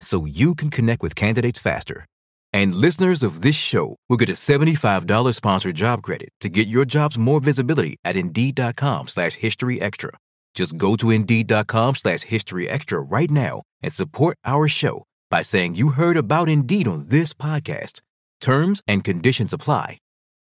[0.00, 2.06] so you can connect with candidates faster.
[2.52, 6.84] And listeners of this show will get a $75 sponsored job credit to get your
[6.84, 10.10] jobs more visibility at Indeed.com slash History Extra.
[10.54, 15.74] Just go to Indeed.com slash History Extra right now and support our show by saying
[15.74, 18.00] you heard about Indeed on this podcast.
[18.40, 19.98] Terms and conditions apply.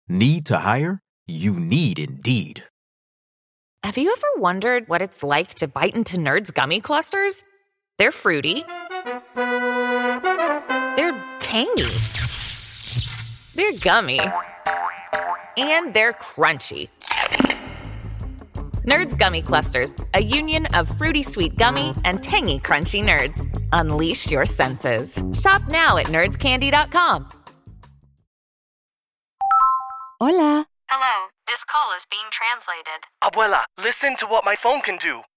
[0.08, 1.00] Need to hire?
[1.26, 2.62] You need Indeed.
[3.82, 7.44] Have you ever wondered what it's like to bite into Nerds gummy clusters?
[7.98, 8.64] They're fruity.
[9.34, 11.82] They're tangy.
[13.54, 14.20] They're gummy.
[15.56, 16.88] And they're crunchy.
[18.86, 23.48] Nerds Gummy Clusters, a union of fruity sweet gummy and tangy crunchy nerds.
[23.72, 25.24] Unleash your senses.
[25.32, 27.30] Shop now at nerdscandy.com.
[30.20, 30.66] Hola.
[30.90, 33.04] Hello, this call is being translated.
[33.22, 35.22] Abuela, listen to what my phone can do.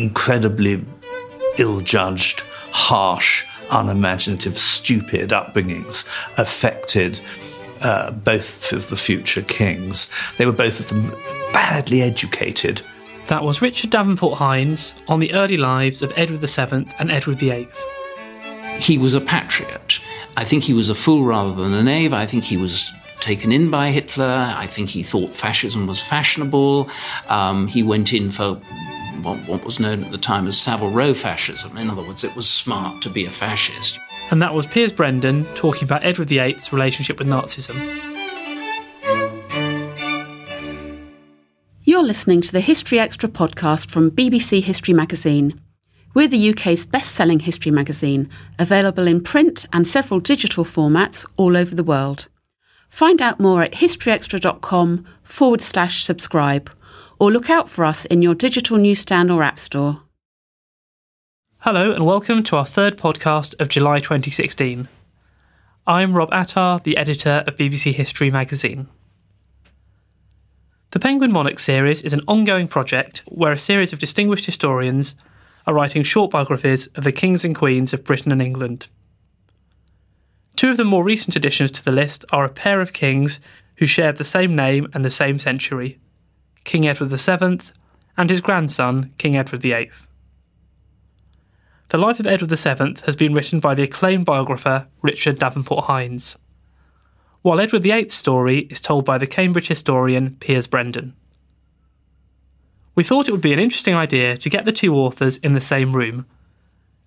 [0.00, 0.84] Incredibly
[1.58, 6.06] ill judged, harsh, unimaginative, stupid upbringings
[6.38, 7.20] affected
[7.80, 10.10] uh, both of the future kings.
[10.38, 11.14] They were both of them
[11.52, 12.82] badly educated.
[13.26, 17.68] That was Richard Davenport Hines on the early lives of Edward VII and Edward VIII.
[18.78, 20.00] He was a patriot.
[20.36, 22.12] I think he was a fool rather than a knave.
[22.12, 22.90] I think he was
[23.20, 24.52] taken in by Hitler.
[24.56, 26.88] I think he thought fascism was fashionable.
[27.28, 28.60] Um, he went in for
[29.22, 31.76] what, what, was known at the time as Savile Row fascism.
[31.76, 33.98] In other words, it was smart to be a fascist.
[34.30, 37.76] And that was Piers Brendon talking about Edward VIII's relationship with Nazism.
[41.82, 45.60] You're listening to the History Extra podcast from BBC History Magazine.
[46.14, 48.28] We're the UK's best selling history magazine,
[48.58, 52.28] available in print and several digital formats all over the world.
[52.88, 56.70] Find out more at historyextra.com forward slash subscribe
[57.20, 60.00] or look out for us in your digital newsstand or app store.
[61.58, 64.88] Hello, and welcome to our third podcast of July 2016.
[65.86, 68.88] I'm Rob Attar, the editor of BBC History magazine.
[70.92, 75.14] The Penguin Monarch series is an ongoing project where a series of distinguished historians
[75.66, 78.88] are writing short biographies of the kings and queens of Britain and England.
[80.56, 83.40] Two of the more recent additions to the list are a pair of kings
[83.76, 85.98] who shared the same name and the same century
[86.70, 87.72] King Edward VII
[88.16, 89.90] and his grandson, King Edward VIII.
[91.88, 96.38] The life of Edward VII has been written by the acclaimed biographer Richard Davenport Hines,
[97.42, 101.16] while Edward VIII's story is told by the Cambridge historian Piers Brendon.
[102.94, 105.60] We thought it would be an interesting idea to get the two authors in the
[105.60, 106.24] same room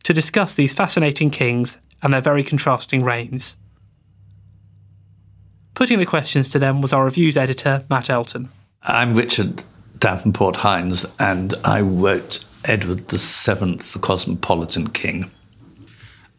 [0.03, 3.55] to discuss these fascinating kings and their very contrasting reigns.
[5.73, 8.49] Putting the questions to them was our reviews editor, Matt Elton.
[8.85, 9.63] I'm Richard
[9.97, 15.31] Davenport Hines, and I wrote Edward VII, the Cosmopolitan King.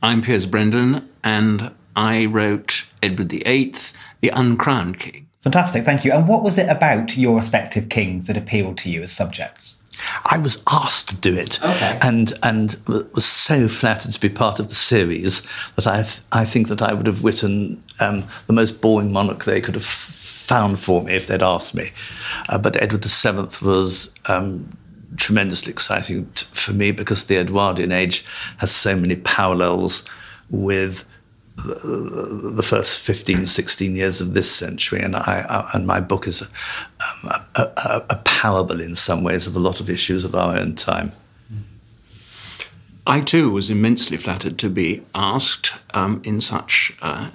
[0.02, 3.74] I'm Piers Brendon, and I wrote Edward VIII,
[4.20, 5.26] the Uncrowned King.
[5.40, 6.12] Fantastic, thank you.
[6.12, 9.78] And what was it about your respective kings that appealed to you as subjects?
[10.26, 11.98] I was asked to do it, okay.
[12.02, 12.76] and and
[13.14, 15.42] was so flattered to be part of the series
[15.76, 19.44] that I th- I think that I would have written um, the most boring monarch
[19.44, 19.84] they could have
[20.44, 21.90] found for me if they'd asked me.
[22.50, 24.76] Uh, but Edward VII was um,
[25.16, 28.26] tremendously exciting t- for me because the Edwardian age
[28.58, 30.04] has so many parallels
[30.50, 31.06] with
[31.56, 35.00] the, the first 15, 16 years of this century.
[35.00, 39.24] And, I, I and my book is a, um, a, a, a parable in some
[39.24, 41.12] ways of a lot of issues of our own time.
[43.06, 47.30] I too was immensely flattered to be asked um, in such uh,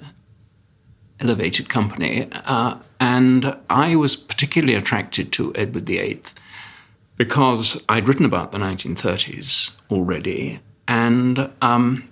[1.20, 2.28] elevated company.
[2.32, 6.22] Uh, and I was particularly attracted to Edward VIII
[7.16, 12.08] because I'd written about the 1930s already, and um,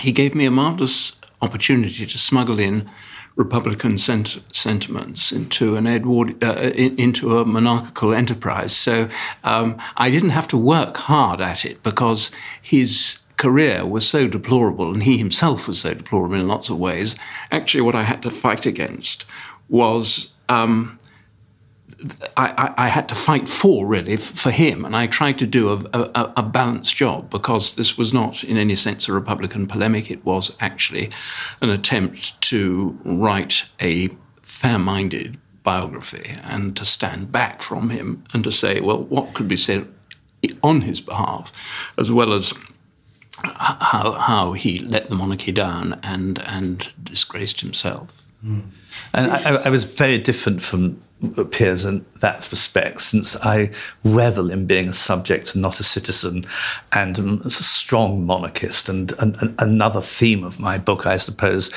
[0.00, 2.88] he gave me a marvelous opportunity to smuggle in
[3.36, 8.76] Republican sent- sentiments into an Edward uh, in, into a monarchical enterprise.
[8.76, 9.08] So
[9.44, 14.92] um, I didn't have to work hard at it because his career was so deplorable
[14.92, 17.16] and he himself was so deplorable in lots of ways.
[17.50, 19.24] Actually, what I had to fight against
[19.70, 20.98] was um,
[22.36, 25.76] I, I, had to fight for really for him, and I tried to do a,
[25.92, 30.10] a, a, balanced job because this was not, in any sense, a Republican polemic.
[30.10, 31.10] It was actually
[31.60, 34.08] an attempt to write a
[34.42, 39.56] fair-minded biography and to stand back from him and to say, well, what could be
[39.56, 39.86] said
[40.62, 41.52] on his behalf,
[41.98, 42.54] as well as
[43.44, 48.32] how, how he let the monarchy down and and disgraced himself.
[48.44, 48.62] Mm.
[49.12, 51.00] And I, I was very different from
[51.50, 53.70] Piers in that respect, since I
[54.04, 56.46] revel in being a subject and not a citizen,
[56.92, 58.88] and am a strong monarchist.
[58.88, 61.70] And, and, and another theme of my book, I suppose,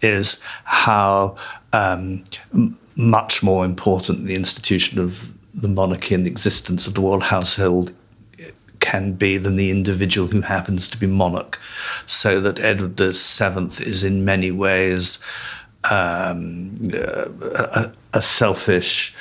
[0.00, 1.36] is how
[1.74, 2.24] um,
[2.96, 7.92] much more important the institution of the monarchy and the existence of the royal household
[8.86, 11.58] can be than the individual who happens to be monarch.
[12.06, 15.18] So that Edward VII is in many ways
[15.90, 19.12] um, a, a selfish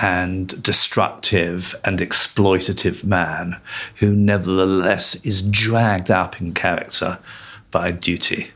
[0.00, 3.60] and destructive and exploitative man
[3.96, 7.18] who nevertheless is dragged up in character
[7.70, 8.52] by duty.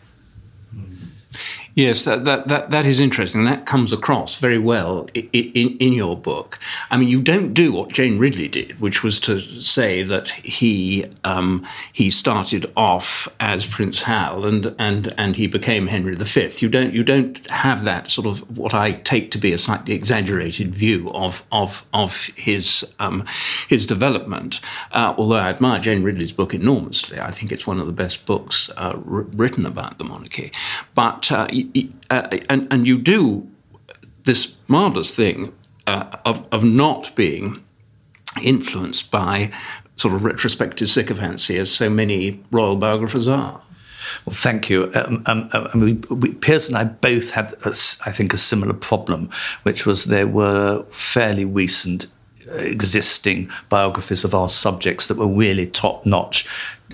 [1.75, 3.45] Yes, that, that, that, that is interesting.
[3.45, 6.61] That comes across very well in, in, in, your book.
[6.89, 11.05] I mean, you don't do what Jane Ridley did, which was to say that he
[11.25, 16.51] um, he started off as Prince Hal and, and, and he became Henry V.
[16.59, 19.95] You don't you don't have that sort of what I take to be a slightly
[19.95, 23.27] exaggerated view of of of his um,
[23.69, 24.61] his development.
[24.93, 28.27] Uh, although I admire Jane Ridley's book enormously, I think it's one of the best
[28.27, 30.53] books uh, r- written about the monarchy.
[30.95, 31.49] But uh,
[32.11, 33.49] uh, and, and you do
[34.25, 35.53] this marvelous thing
[35.87, 37.63] uh, of, of not being
[38.43, 39.51] influenced by
[39.97, 43.61] sort of retrospective sycophancy as so many royal biographers are.
[44.25, 44.91] Well, thank you.
[44.95, 47.71] Um, um, um I mean, we, Piers and I both had, a,
[48.05, 49.31] I think, a similar problem,
[49.63, 52.07] which was there were fairly recent
[52.59, 56.47] existing biographies of our subjects that were really top notch.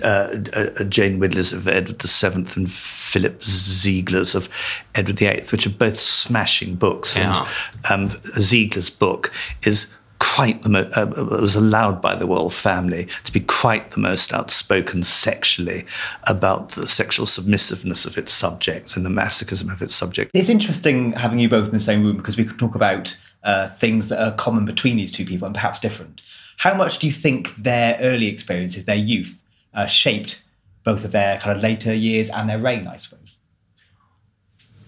[0.03, 2.71] Uh, uh, Jane Ridley's of Edward VII and
[3.11, 4.47] Philip Ziegler's of
[4.95, 7.17] Edward VIII, which are both smashing books.
[7.17, 7.47] Yeah.
[7.89, 9.33] And um, Ziegler's book
[9.65, 11.07] is quite the mo- uh,
[11.41, 15.83] was allowed by the royal family to be quite the most outspoken sexually
[16.27, 20.29] about the sexual submissiveness of its subject and the masochism of its subject.
[20.33, 23.69] It's interesting having you both in the same room because we could talk about uh,
[23.69, 26.21] things that are common between these two people and perhaps different.
[26.57, 29.41] How much do you think their early experiences, their youth,
[29.73, 30.43] uh, shaped
[30.83, 33.37] both of their kind of later years and their reign, I suppose?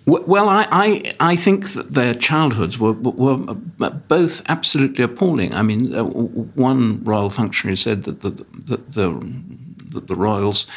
[0.06, 5.54] Well, I, I, I think that their childhoods were, were both absolutely appalling.
[5.54, 10.68] I mean, uh, one royal functionary said that the, the, the, the royals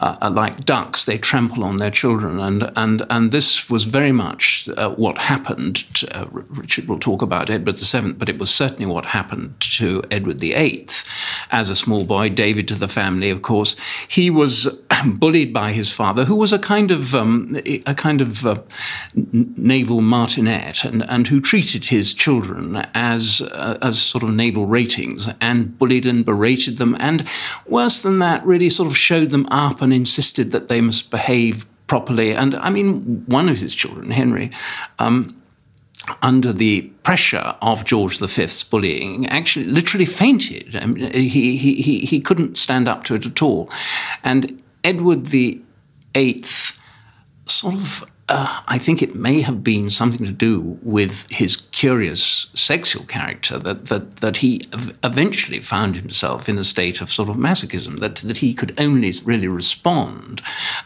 [0.00, 4.12] uh, are like ducks; they trample on their children, and and and this was very
[4.12, 5.76] much uh, what happened.
[5.96, 10.02] To, uh, Richard will talk about Edward Seventh, but it was certainly what happened to
[10.10, 11.06] Edward Eighth
[11.50, 12.30] as a small boy.
[12.30, 13.76] David to the family, of course,
[14.08, 18.46] he was bullied by his father, who was a kind of um, a kind of
[18.46, 18.62] uh,
[19.14, 25.28] naval martinet, and and who treated his children as uh, as sort of naval ratings,
[25.42, 27.28] and bullied and berated them, and
[27.66, 31.10] worse than that, really sort of showed them up and and insisted that they must
[31.10, 32.32] behave properly.
[32.32, 34.50] And I mean, one of his children, Henry,
[35.00, 35.36] um,
[36.22, 40.76] under the pressure of George V's bullying, actually literally fainted.
[40.76, 43.68] I mean, he, he, he, he couldn't stand up to it at all.
[44.22, 46.44] And Edward VIII
[47.46, 52.46] sort of uh, I think it may have been something to do with his curious
[52.54, 54.62] sexual character that that that he
[55.02, 59.12] eventually found himself in a state of sort of masochism that that he could only
[59.24, 60.42] really respond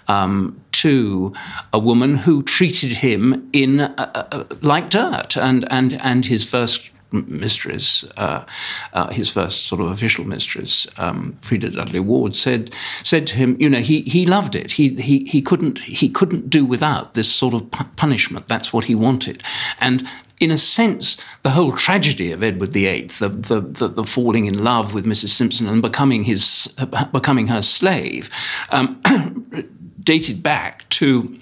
[0.08, 1.34] um, to
[1.72, 6.90] a woman who treated him in uh, uh, like dirt and and and his first
[7.14, 8.44] mistress, uh,
[8.92, 13.56] uh, his first sort of official mistress, um, Freda Dudley Ward, said said to him,
[13.61, 14.73] you know, he he loved it.
[14.73, 18.49] He he he couldn't he couldn't do without this sort of punishment.
[18.49, 19.42] That's what he wanted,
[19.80, 20.06] and.
[20.40, 24.62] In a sense, the whole tragedy of Edward VIII, the, the, the, the falling in
[24.62, 25.28] love with Mrs.
[25.28, 26.75] Simpson and becoming his
[27.12, 28.28] becoming her slave,
[28.71, 29.00] um,
[30.02, 31.38] dated back to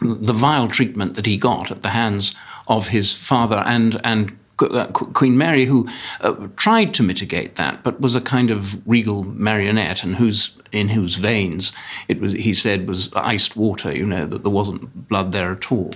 [0.00, 2.34] the vile treatment that he got at the hands
[2.68, 5.88] of his father and and Queen Mary, who
[6.20, 10.88] uh, tried to mitigate that, but was a kind of regal marionette, and whose in
[10.88, 11.72] whose veins
[12.08, 13.94] it was, he said, was iced water.
[13.94, 15.90] You know that there wasn't blood there at all.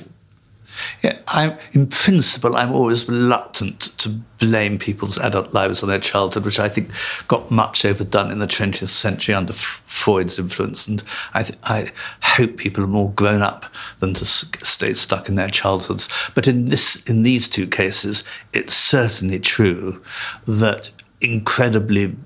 [1.02, 4.08] Yeah, I'm, in principle, I'm always reluctant to
[4.38, 6.90] blame people's adult lives on their childhood, which I think
[7.28, 10.86] got much overdone in the 20th century under Freud's influence.
[10.86, 11.02] And
[11.34, 11.90] I, th- I
[12.22, 13.66] hope people are more grown up
[13.98, 16.08] than to stay stuck in their childhoods.
[16.34, 20.02] But in this, in these two cases, it's certainly true
[20.46, 22.16] that incredibly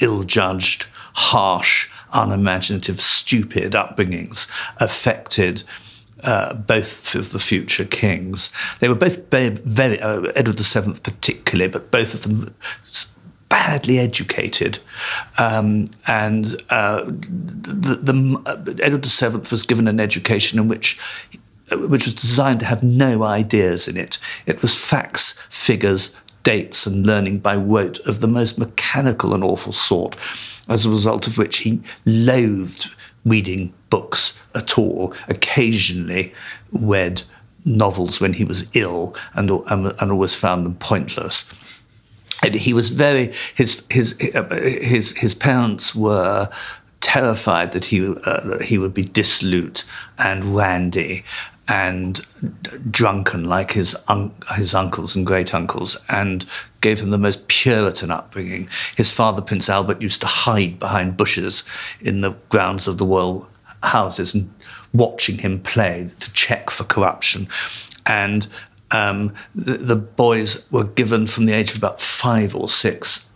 [0.00, 5.62] ill-judged, harsh, unimaginative, stupid upbringings affected
[6.22, 8.52] uh, both of the future kings.
[8.80, 12.54] They were both very, very uh, Edward VII particularly, but both of them
[13.48, 14.78] badly educated.
[15.38, 20.98] Um, and uh, the, the, uh, Edward VII was given an education in which
[21.74, 24.18] which was designed to have no ideas in it.
[24.46, 29.72] It was facts, figures, dates, and learning by rote of the most mechanical and awful
[29.72, 30.16] sort,
[30.68, 36.34] as a result of which he loathed reading books at all, occasionally
[36.72, 37.22] read
[37.64, 41.44] novels when he was ill and, and always found them pointless.
[42.42, 44.16] And he was very, his, his,
[44.50, 46.48] his, his parents were
[47.00, 49.84] terrified that he, uh, that he would be dissolute
[50.18, 51.24] and randy
[51.68, 52.20] and
[52.90, 56.44] drunken like his un- his uncles and great uncles, and
[56.80, 58.68] gave him the most Puritan upbringing.
[58.96, 61.62] His father, Prince Albert, used to hide behind bushes
[62.00, 63.48] in the grounds of the royal
[63.82, 64.52] houses and
[64.92, 67.48] watching him play to check for corruption.
[68.06, 68.46] And
[68.90, 73.28] um, the, the, boys were given from the age of about five or six.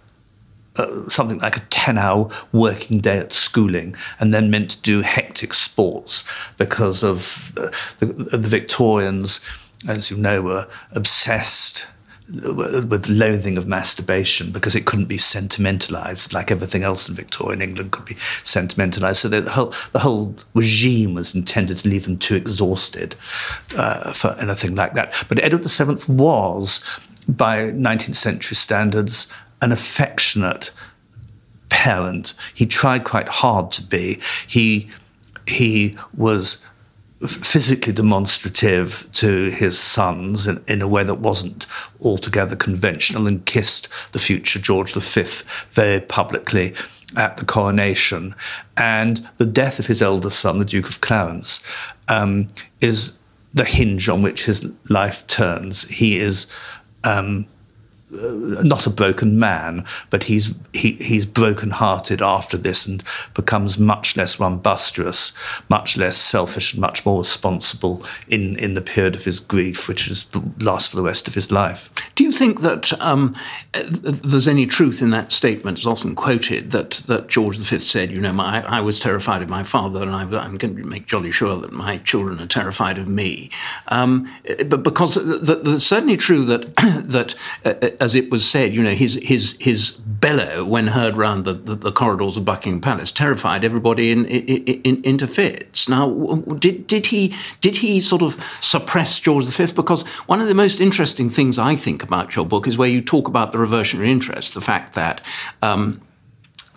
[0.77, 5.01] Uh, something like a 10 hour working day at schooling, and then meant to do
[5.37, 6.25] hectic sports
[6.57, 7.53] because of
[7.99, 9.41] the, the, the Victorians,
[9.87, 11.87] as you know, were obsessed
[12.29, 17.93] with loathing of masturbation because it couldn't be sentimentalized like everything else in Victorian England
[17.93, 19.19] could be sentimentalized.
[19.19, 23.15] So the whole the whole regime was intended to leave them too exhausted
[23.77, 25.15] uh, for anything like that.
[25.29, 26.83] But Edward VII was,
[27.29, 29.29] by 19th century standards,
[29.61, 30.73] an affectionate
[31.69, 32.35] parent.
[32.55, 34.21] He tried quite hard to be.
[34.47, 34.89] He
[35.47, 36.65] he was
[37.27, 41.67] physically demonstrative to his sons in, in, a way that wasn't
[42.03, 45.25] altogether conventional and kissed the future George V
[45.71, 46.75] very publicly
[47.17, 48.35] at the coronation.
[48.77, 51.63] And the death of his eldest son, the Duke of Clarence,
[52.09, 52.49] um,
[52.83, 53.17] is
[53.55, 55.89] the hinge on which his life turns.
[55.89, 56.47] He is
[57.05, 57.47] um,
[58.11, 63.03] not a broken man, but he's he, he's broken-hearted after this and
[63.35, 65.33] becomes much less rumbustious,
[65.69, 70.09] much less selfish, and much more responsible in in the period of his grief, which
[70.09, 70.27] is
[70.61, 71.93] lasts for the rest of his life.
[72.15, 73.35] Do you think that um,
[73.73, 75.79] there's any truth in that statement?
[75.79, 79.49] It's often quoted that that George V said, "You know, my, I was terrified of
[79.49, 82.99] my father, and I, am going to make jolly sure that my children are terrified
[82.99, 83.51] of me."
[83.89, 84.31] Um,
[84.67, 87.35] but because it's certainly true that that
[87.65, 91.53] uh, as it was said, you know, his his his bellow when heard round the,
[91.53, 95.89] the, the corridors of Buckingham Palace terrified everybody in, in, in, into fits.
[95.89, 96.11] Now,
[96.59, 99.73] did did he did he sort of suppress George V?
[99.75, 103.01] Because one of the most interesting things I think about your book is where you
[103.01, 105.21] talk about the reversionary interest, the fact that
[105.63, 106.01] um,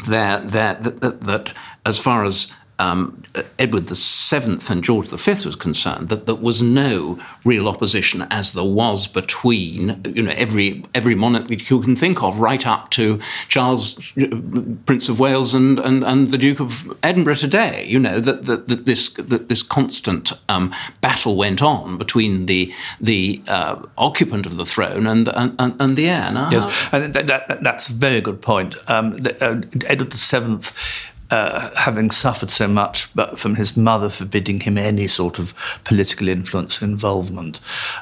[0.08, 1.54] that, that, that, that
[1.86, 3.24] as far as um,
[3.58, 8.64] Edward VII and George V was concerned, that there was no real opposition as there
[8.64, 13.20] was between you know every every monarch that you can think of, right up to
[13.48, 14.14] Charles,
[14.86, 17.86] Prince of Wales, and and, and the Duke of Edinburgh today.
[17.86, 22.74] You know that that, that this that this constant um, battle went on between the
[23.00, 26.32] the uh, occupant of the throne and and, and the heir.
[26.32, 28.76] Now, yes, and that, that, that's a very good point.
[28.90, 30.60] Um, the, uh, Edward VII
[31.32, 36.28] uh, having suffered so much but from his mother forbidding him any sort of political
[36.28, 37.60] influence or involvement,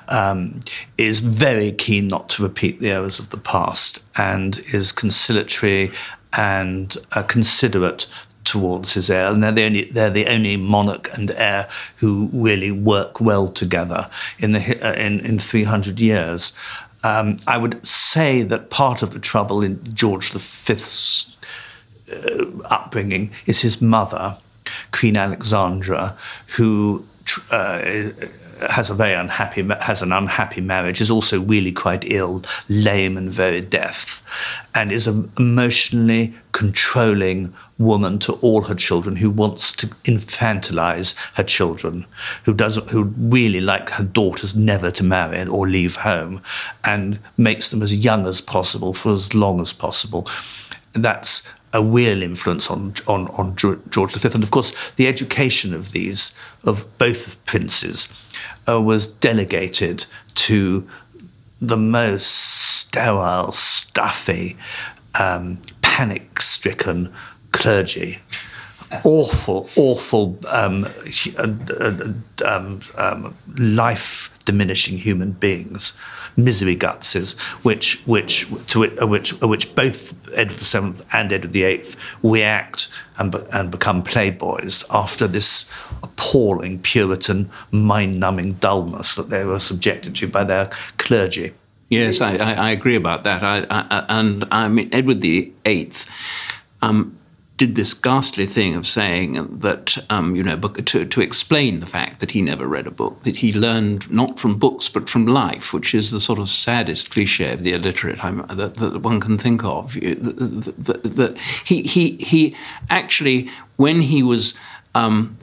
[0.07, 0.61] um,
[0.97, 5.91] is very keen not to repeat the errors of the past and is conciliatory
[6.37, 8.07] and uh, considerate
[8.43, 11.67] towards his heir, and they're the only they're the only monarch and heir
[11.97, 16.53] who really work well together in the uh, in in three hundred years.
[17.03, 21.36] Um, I would say that part of the trouble in George V's
[22.65, 24.37] upbringing is his mother,
[24.91, 26.17] Queen Alexandra,
[26.55, 27.05] who
[27.51, 27.79] uh,
[28.69, 33.29] has a very unhappy has an unhappy marriage is also really quite ill lame and
[33.29, 34.23] very deaf
[34.73, 41.43] and is an emotionally controlling woman to all her children who wants to infantilize her
[41.43, 42.05] children
[42.45, 46.41] who doesn't who really like her daughters never to marry or leave home
[46.83, 50.27] and makes them as young as possible for as long as possible.
[50.93, 51.43] That's
[51.73, 54.29] a real influence on, on, on George V.
[54.33, 56.33] And of course, the education of these,
[56.63, 58.07] of both princes,
[58.67, 60.05] uh, was delegated
[60.35, 60.87] to
[61.61, 64.57] the most sterile, stuffy,
[65.19, 67.11] um, panic stricken
[67.51, 68.19] clergy.
[69.03, 70.85] Awful, awful, um,
[71.37, 71.47] uh,
[71.79, 72.13] uh,
[72.45, 75.97] um, um, life diminishing human beings
[76.37, 81.83] misery gutses, which which to it, which which both Edward VII and Edward VIII
[82.23, 85.65] react and and become playboys after this
[86.03, 91.53] appalling Puritan, mind-numbing dullness that they were subjected to by their clergy.
[91.89, 93.43] Yes, I, I, I agree about that.
[93.43, 95.91] I, I, and I mean Edward VIII.
[96.81, 97.16] Um,
[97.57, 102.19] did this ghastly thing of saying that, um, you know, to, to explain the fact
[102.19, 105.73] that he never read a book, that he learned not from books but from life,
[105.73, 109.63] which is the sort of saddest cliche of the illiterate that, that one can think
[109.63, 109.93] of.
[109.95, 112.55] That, that he, he, he
[112.91, 114.53] actually, when he was
[114.93, 115.37] um,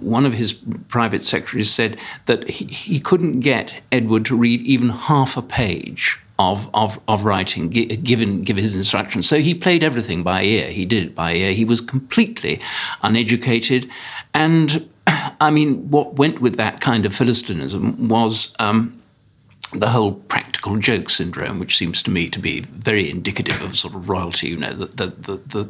[0.00, 0.52] one of his
[0.88, 6.18] private secretaries said that he, he, couldn't get Edward to read even half a page
[6.38, 9.28] of, of, of writing, given, given his instructions.
[9.28, 10.68] So he played everything by ear.
[10.68, 11.52] He did it by ear.
[11.52, 12.60] He was completely
[13.02, 13.88] uneducated.
[14.32, 19.00] And I mean, what went with that kind of Philistinism was um,
[19.74, 23.94] the whole practical joke syndrome, which seems to me to be very indicative of sort
[23.94, 24.48] of royalty.
[24.48, 25.68] You know that the, the, the,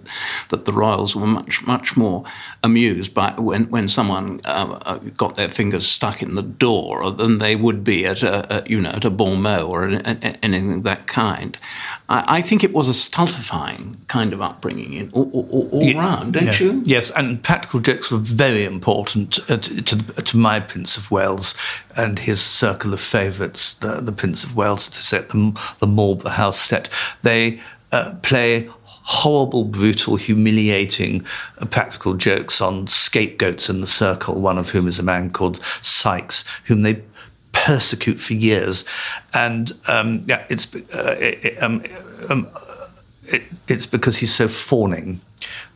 [0.51, 2.25] that the royals were much much more
[2.63, 7.39] amused by when when someone uh, uh got their fingers stuck in the door than
[7.39, 10.83] they would be at a, a you know at a bon mot or anything of
[10.83, 11.59] that kind.
[12.09, 15.99] I, I, think it was a stultifying kind of upbringing in all, all, all yeah,
[15.99, 16.67] round, don't yeah.
[16.67, 16.83] you?
[16.85, 21.55] Yes, and practical jokes were very important uh, to, to, to my Prince of Wales
[21.97, 26.61] and his circle of favourites, the, the Prince of Wales set, the, the Marlborough House
[26.61, 26.91] set.
[27.23, 28.69] They uh, play
[29.05, 31.25] horrible, brutal, humiliating
[31.59, 35.63] uh, practical jokes on scapegoats in the circle, one of whom is a man called
[35.81, 37.03] Sykes, whom they
[37.55, 38.85] persecute for years.
[39.33, 41.83] And um, yeah, it's, uh, it, um,
[42.29, 42.49] um,
[43.25, 45.21] it, it's because he's so fawning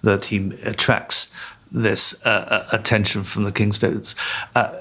[0.02, 1.32] that he attracts
[1.70, 4.14] this uh, uh attention from the king's favourites.
[4.54, 4.72] Uh,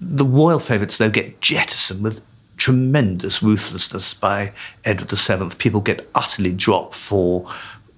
[0.00, 2.22] the royal favourites, though, get jettisoned with
[2.56, 4.52] tremendous ruthlessness by
[4.84, 5.56] Edward VII.
[5.58, 7.48] People get utterly dropped for,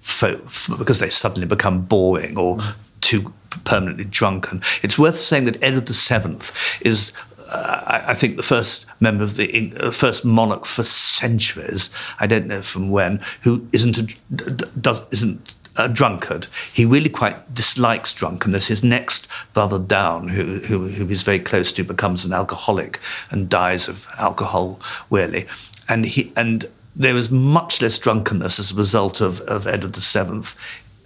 [0.01, 2.73] for, for because they suddenly become boring or mm.
[3.01, 4.61] too permanently drunken.
[4.81, 6.37] It's worth saying that Edward VII
[6.81, 7.11] is
[7.51, 11.89] uh, I, think the first member of the uh, first monarch for centuries.
[12.19, 16.47] I don't know from when who isn't a, does isn't a drunkard.
[16.73, 18.67] He really quite dislikes drunkenness.
[18.67, 23.49] His next brother down, who, who, who he's very close to, becomes an alcoholic and
[23.49, 24.79] dies of alcohol,
[25.09, 25.47] really.
[25.89, 30.43] And he and there was much less drunkenness as a result of, of Edward VII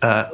[0.02, 0.26] uh,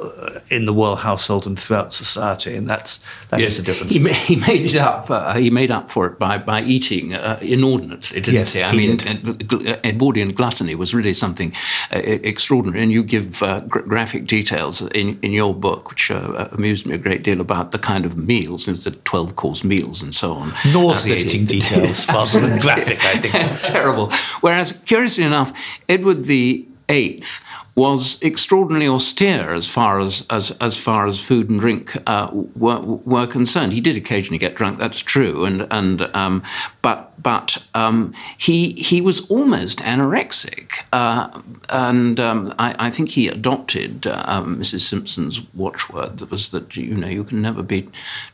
[0.50, 3.50] in the royal household and throughout society, and that's that yes.
[3.50, 3.92] is the difference.
[3.92, 5.10] He, he made it up.
[5.10, 8.62] Uh, he made up for it by by eating uh, inordinately, didn't yes, he?
[8.62, 9.84] I mean, did.
[9.84, 11.52] Edwardian gluttony was really something
[11.92, 16.48] uh, extraordinary, and you give uh, gra- graphic details in, in your book, which uh,
[16.52, 20.14] amused me a great deal about the kind of meals, the twelve course meals, and
[20.14, 20.52] so on.
[20.72, 23.60] Nauseating details, rather than graphic, I think.
[23.62, 24.10] Terrible.
[24.40, 25.52] Whereas, curiously enough,
[25.88, 27.44] Edward the Eighth
[27.76, 32.80] was extraordinarily austere as far as as, as far as food and drink uh, were,
[32.80, 33.74] were concerned.
[33.74, 36.42] He did occasionally get drunk, that's true, and and um,
[36.80, 43.28] but but um, he he was almost anorexic, uh, and um, I, I, think he
[43.28, 44.74] adopted Mrs.
[44.74, 47.88] Um, Simpson's watchword that was that you know you can never be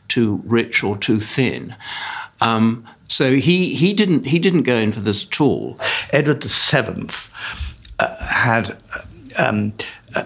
[0.07, 1.75] too rich or too thin.
[2.39, 5.77] Um, so he, he didn't he didn't go in for this at all.
[6.11, 7.29] Edward the Seventh
[7.99, 8.77] uh, had
[9.37, 9.73] um,
[10.15, 10.23] uh,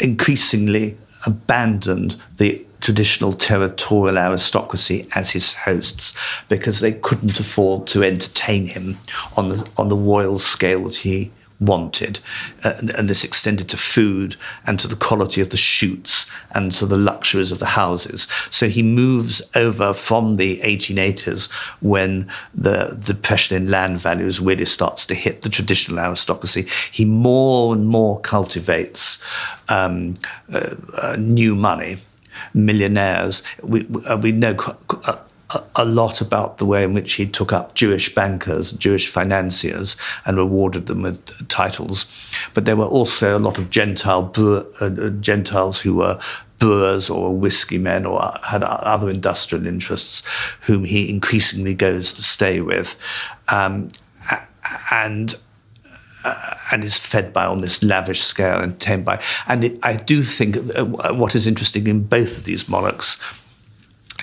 [0.00, 6.14] increasingly abandoned the traditional territorial aristocracy as his hosts
[6.48, 8.96] because they couldn't afford to entertain him
[9.36, 11.30] on the on the royal scale that he
[11.60, 12.20] wanted.
[12.64, 16.84] Uh, and, this extended to food and to the quality of the shoots and to
[16.84, 18.26] the luxuries of the houses.
[18.50, 25.06] So he moves over from the 1880s when the depression in land values really starts
[25.06, 26.66] to hit the traditional aristocracy.
[26.90, 29.22] He more and more cultivates
[29.68, 30.14] um,
[30.52, 31.98] uh, uh, new money,
[32.54, 33.42] millionaires.
[33.62, 34.56] We, uh, we know.
[34.90, 35.16] Uh,
[35.76, 40.36] a lot about the way in which he took up Jewish bankers, Jewish financiers, and
[40.36, 42.06] rewarded them with titles.
[42.54, 44.32] But there were also a lot of Gentile
[44.80, 46.20] uh, Gentiles who were
[46.58, 50.22] brewers or whiskey men or had other industrial interests
[50.62, 52.96] whom he increasingly goes to stay with.
[53.48, 53.90] Um,
[54.90, 55.38] and
[56.24, 59.22] uh, and is fed by on this lavish scale and tamed by.
[59.46, 63.16] And it, I do think what is interesting in both of these monarchs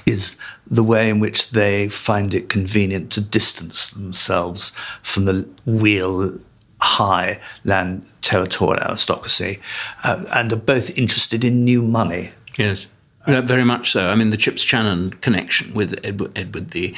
[0.06, 0.38] is
[0.68, 6.39] the way in which they find it convenient to distance themselves from the real
[6.82, 9.60] high land territorial aristocracy
[10.04, 12.32] uh, and are both interested in new money.
[12.58, 12.88] Yes,
[13.26, 14.08] uh, very much so.
[14.08, 16.96] I mean, the Chips Channon connection with Edward, Edward the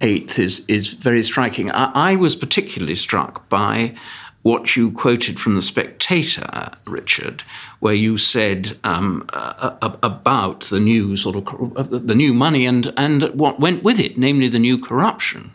[0.00, 1.70] Eighth is is very striking.
[1.70, 3.94] I, I was particularly struck by
[4.42, 7.44] what you quoted from the Spectator, Richard,
[7.84, 12.64] where you said um, uh, uh, about the new sort of uh, the new money
[12.64, 15.50] and and what went with it, namely the new corruption.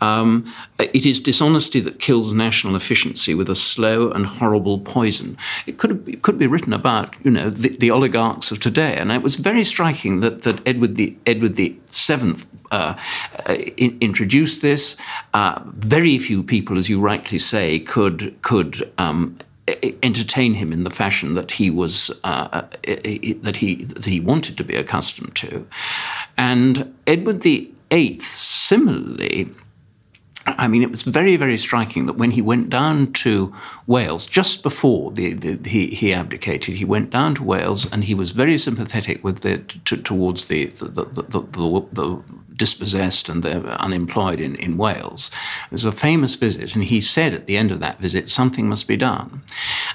[0.00, 5.36] Um, it is dishonesty that kills national efficiency with a slow and horrible poison.
[5.66, 9.12] It could it could be written about you know the, the oligarchs of today, and
[9.12, 12.94] it was very striking that that Edward the Edward the Seventh uh,
[13.76, 14.96] in, introduced this.
[15.34, 19.36] Uh, very few people, as you rightly say, could could um,
[20.02, 24.64] entertain him in the fashion that he was uh, that he that he wanted to
[24.64, 25.66] be accustomed to,
[26.36, 29.50] and Edward the Eighth similarly.
[30.46, 33.54] I mean, it was very, very striking that when he went down to
[33.86, 38.14] Wales, just before the, the, he, he abdicated, he went down to Wales and he
[38.14, 42.22] was very sympathetic with the, to, towards the, the
[42.56, 45.30] dispossessed and they're unemployed in, in Wales.
[45.66, 48.68] It was a famous visit, and he said at the end of that visit, something
[48.68, 49.42] must be done.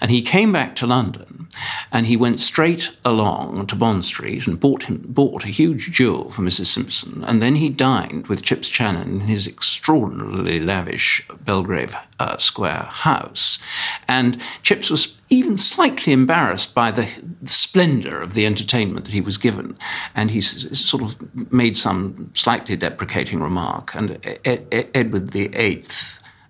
[0.01, 1.47] And he came back to London
[1.91, 6.29] and he went straight along to Bond Street and bought, him, bought a huge jewel
[6.29, 6.67] for Mrs.
[6.67, 7.23] Simpson.
[7.23, 13.59] And then he dined with Chips Channon in his extraordinarily lavish Belgrave uh, Square house.
[14.07, 17.07] And Chips was even slightly embarrassed by the
[17.45, 19.77] splendor of the entertainment that he was given.
[20.15, 23.93] And he sort of made some slightly deprecating remark.
[23.95, 25.83] And Edward VIII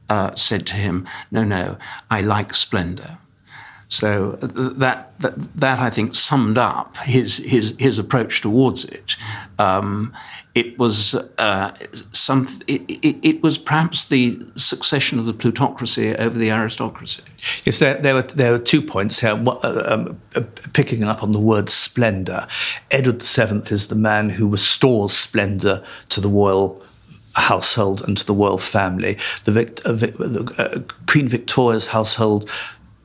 [0.10, 1.78] uh, said to him, No, no,
[2.10, 3.18] I like splendor.
[3.89, 9.15] So that, that, that I think summed up his, his, his approach towards it.
[9.58, 10.13] Um,
[10.56, 11.72] it was uh,
[12.12, 12.48] some.
[12.68, 17.24] It, it, it, was perhaps the succession of the plutocracy over the aristocracy.
[17.66, 19.32] Yes, there, there were there were two points here.
[19.32, 20.42] Uh, um, uh,
[20.74, 22.48] picking up on the word splendour,
[22.90, 26.84] Edward VII is the man who restores splendour to the royal
[27.36, 29.18] household and to the royal family.
[29.46, 32.50] The, Vic, uh, uh, Queen Victoria's household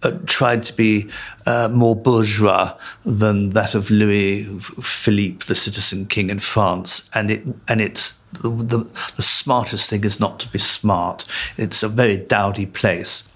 [0.03, 1.11] uh, tried to be
[1.47, 7.45] uh, more bourgeois than that of Louis Philippe, the citizen king in France, and it
[7.69, 8.79] and it's the, the,
[9.17, 11.25] the smartest thing is not to be smart.
[11.57, 13.31] It's a very dowdy place,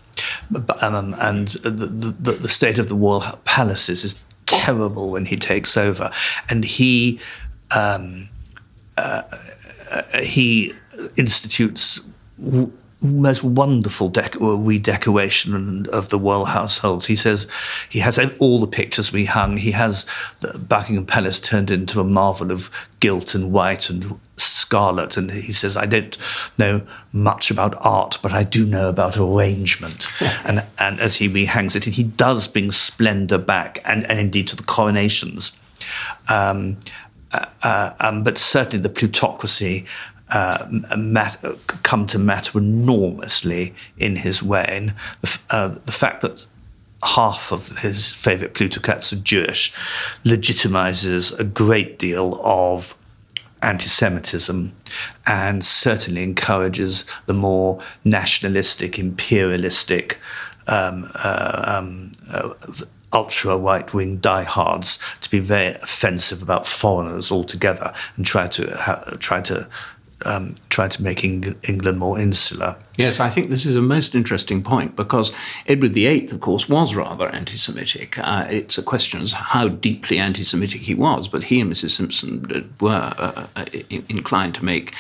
[0.82, 5.76] um, and the, the, the state of the royal palaces is terrible when he takes
[5.76, 6.10] over,
[6.48, 7.20] and he.
[7.76, 8.30] Um,
[8.96, 9.22] uh,
[9.92, 10.72] uh he
[11.16, 12.00] institutes
[13.00, 17.06] most wonderful dec- redecoration of the royal households.
[17.06, 17.46] He says
[17.88, 19.56] he has all the pictures we hung.
[19.56, 20.04] He has
[20.40, 25.16] the Buckingham Palace turned into a marvel of gilt and white and scarlet.
[25.16, 26.18] And he says, I don't
[26.58, 26.82] know
[27.12, 30.08] much about art, but I do know about arrangement.
[30.44, 34.48] and, and as he rehangs it, and he does bring splendor back, and, and indeed
[34.48, 35.52] to the coronations.
[36.28, 36.78] Um,
[37.32, 39.84] uh, uh, um, but certainly the plutocracy
[40.32, 40.66] uh,
[41.82, 44.94] come to matter enormously in his reign.
[45.20, 46.46] The, uh, the fact that
[47.04, 49.72] half of his favourite plutocrats are Jewish
[50.24, 52.94] legitimizes a great deal of
[53.62, 54.72] anti Semitism
[55.26, 60.18] and certainly encourages the more nationalistic, imperialistic,
[60.66, 62.54] um, uh, um, uh,
[63.12, 69.16] ultra right wing diehards to be very offensive about foreigners altogether and try to ha-
[69.18, 69.66] try to
[70.24, 72.76] um, try to make Eng- England more insular.
[72.96, 75.32] Yes, I think this is a most interesting point because
[75.66, 78.18] Edward VIII, of course, was rather anti Semitic.
[78.18, 81.90] Uh, it's a question as how deeply anti Semitic he was, but he and Mrs.
[81.90, 83.64] Simpson were uh, uh
[84.08, 84.94] inclined to make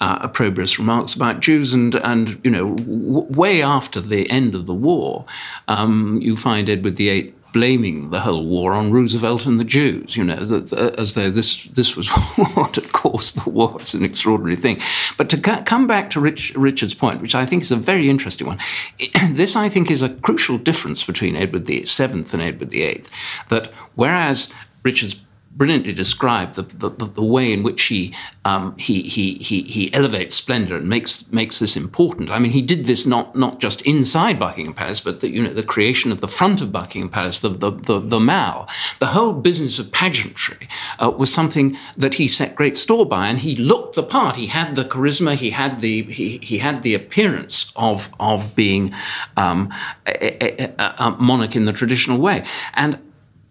[0.00, 1.72] uh, opprobrious remarks about Jews.
[1.72, 5.24] And, and you know, w- way after the end of the war,
[5.68, 10.24] um, you find Edward VIII blaming the whole war on Roosevelt and the Jews, you
[10.24, 12.08] know, as though this, this was
[12.54, 13.76] what had caused the war.
[13.80, 14.80] It's an extraordinary thing.
[15.16, 18.48] But to come back to Rich, Richard's point, which I think is a very interesting
[18.48, 18.58] one,
[19.30, 23.04] this, I think, is a crucial difference between Edward VII and Edward VIII,
[23.48, 25.16] that whereas Richard's
[25.56, 28.12] brilliantly described the, the, the, way in which he,
[28.44, 32.28] um, he, he, he, he elevates splendor and makes, makes this important.
[32.30, 35.52] I mean, he did this not, not just inside Buckingham Palace, but the, you know,
[35.52, 38.68] the creation of the front of Buckingham Palace, the, the, the, the Mall.
[38.98, 43.38] The whole business of pageantry uh, was something that he set great store by, and
[43.38, 44.36] he looked the part.
[44.36, 48.92] He had the charisma, he had the, he, he had the appearance of, of being
[49.36, 49.72] um,
[50.06, 52.44] a, a, a monarch in the traditional way.
[52.74, 52.98] And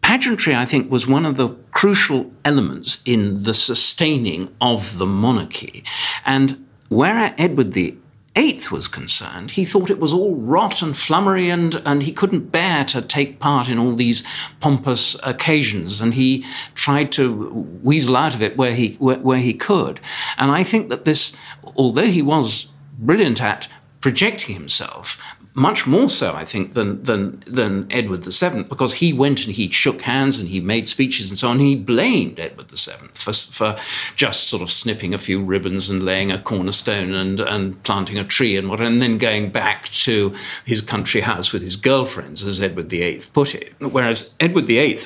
[0.04, 5.84] pageantry, I think, was one of the crucial elements in the sustaining of the monarchy.
[6.26, 7.98] And where Edward the
[8.36, 12.52] Eighth was concerned, he thought it was all rot and flummery, and, and he couldn't
[12.52, 14.24] bear to take part in all these
[14.60, 19.54] pompous occasions, and he tried to weasel out of it where he, where, where he
[19.54, 20.00] could.
[20.38, 21.36] And I think that this,
[21.76, 23.68] although he was brilliant at
[24.02, 25.22] projecting himself,
[25.56, 29.70] much more so, I think, than than than Edward VII, because he went and he
[29.70, 31.60] shook hands and he made speeches and so on.
[31.60, 33.76] He blamed Edward VII for for
[34.16, 38.24] just sort of snipping a few ribbons and laying a cornerstone and and planting a
[38.24, 40.34] tree and what, and then going back to
[40.66, 43.74] his country house with his girlfriends, as Edward VIII put it.
[43.80, 44.98] Whereas Edward VIII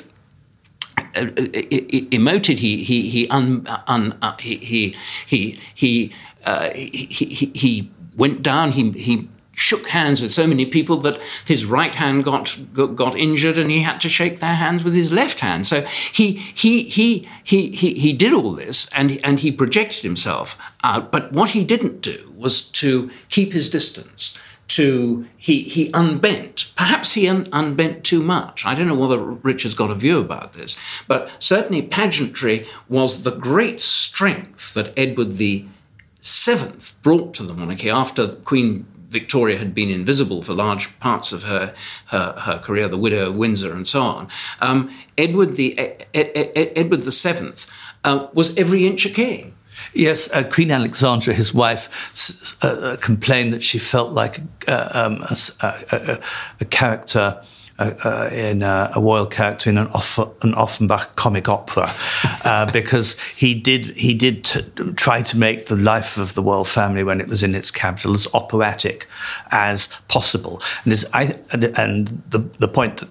[0.98, 1.26] uh, uh,
[2.10, 6.12] emoted he he he un, un, uh, he he he,
[6.44, 9.28] uh, he, he he went down he he
[9.58, 13.80] shook hands with so many people that his right hand got, got, injured and he
[13.80, 15.66] had to shake their hands with his left hand.
[15.66, 20.56] So he he he he he, he did all this and and he projected himself
[20.84, 21.10] out.
[21.10, 24.38] But what he didn't do was to keep his distance.
[24.68, 26.72] To he he unbent.
[26.76, 28.66] Perhaps he un, unbent too much.
[28.66, 33.30] I don't know whether Richard's got a view about this, but certainly pageantry was the
[33.30, 35.64] great strength that Edward the
[36.18, 41.44] Seventh brought to the monarchy after Queen Victoria had been invisible for large parts of
[41.44, 41.74] her,
[42.06, 44.28] her, her career, the widow of Windsor and so on,
[44.60, 47.52] um, Edward, the, Ed, Ed, Ed, Edward VII
[48.04, 49.54] uh, was every inch a king.
[49.94, 55.36] Yes, uh, Queen Alexandra, his wife, uh, complained that she felt like uh, um, a,
[55.62, 56.18] a,
[56.60, 57.42] a, character
[57.78, 61.92] uh, in uh, a royal character in an, Off- an Offenbach comic opera,
[62.44, 64.62] uh, because he did he did t-
[64.96, 68.14] try to make the life of the royal family when it was in its capital
[68.14, 69.06] as operatic
[69.50, 70.60] as possible.
[70.84, 73.04] And, this, I, and, and the the point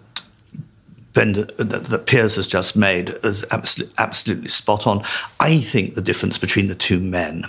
[1.14, 5.04] that that Piers has just made is absolutely, absolutely spot on.
[5.40, 7.46] I think the difference between the two men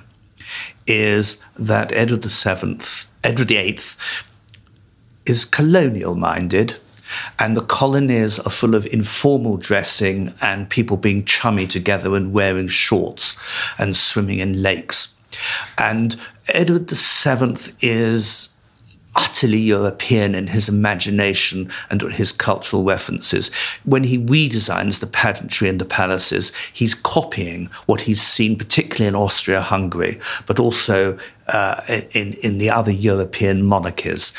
[0.87, 2.78] is that Edward VII,
[3.22, 3.78] Edward VIII,
[5.26, 6.76] is colonial minded
[7.38, 12.68] and the colonies are full of informal dressing and people being chummy together and wearing
[12.68, 13.37] shorts
[13.79, 15.14] and swimming in lakes.
[15.77, 16.16] And
[16.53, 18.51] Edward VII is
[19.18, 23.51] utterly European in his imagination and his cultural references.
[23.85, 29.16] When he redesigns the pageantry and the palaces, he's copying what he's seen, particularly in
[29.16, 31.18] Austria Hungary, but also
[31.49, 31.81] uh,
[32.12, 34.33] in, in the other European monarchies,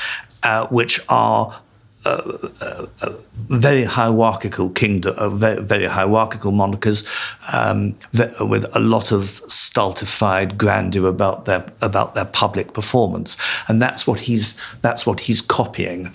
[0.44, 1.60] uh, which are
[2.06, 7.06] very hierarchical kingdom, a very, very hierarchical monarchies,
[7.54, 7.96] um,
[8.42, 14.22] with a lot of stultified grandeur about their about their public performance, and that's what
[14.22, 16.10] he's that's what he's copying.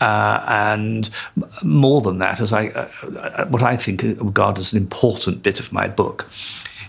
[0.00, 1.10] Uh, and
[1.64, 5.72] more than that, as I uh, what I think regard as an important bit of
[5.72, 6.28] my book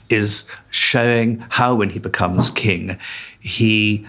[0.09, 2.97] is showing how when he becomes king,
[3.39, 4.07] he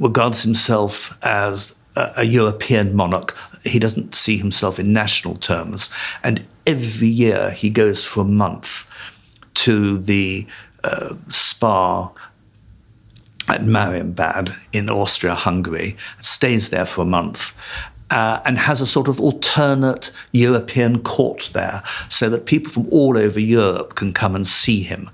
[0.00, 3.36] regards himself as a European monarch.
[3.64, 5.90] He doesn't see himself in national terms.
[6.22, 8.90] And every year he goes for a month
[9.54, 10.46] to the
[10.84, 12.10] uh, spa
[13.48, 17.52] at Marienbad in Austria Hungary, stays there for a month.
[18.08, 23.18] Uh, and has a sort of alternate European court there, so that people from all
[23.18, 25.10] over Europe can come and see him,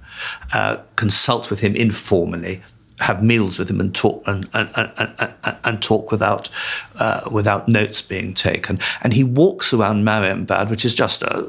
[0.53, 2.63] uh, consult with him informally,
[3.03, 6.49] have meals with him and talk and, and, and, and talk without
[6.99, 8.79] uh, without notes being taken.
[9.03, 11.47] And he walks around Marienbad, which is just a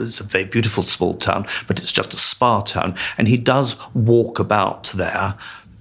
[0.00, 2.94] it's a very beautiful small town, but it's just a spa town.
[3.18, 5.34] And he does walk about there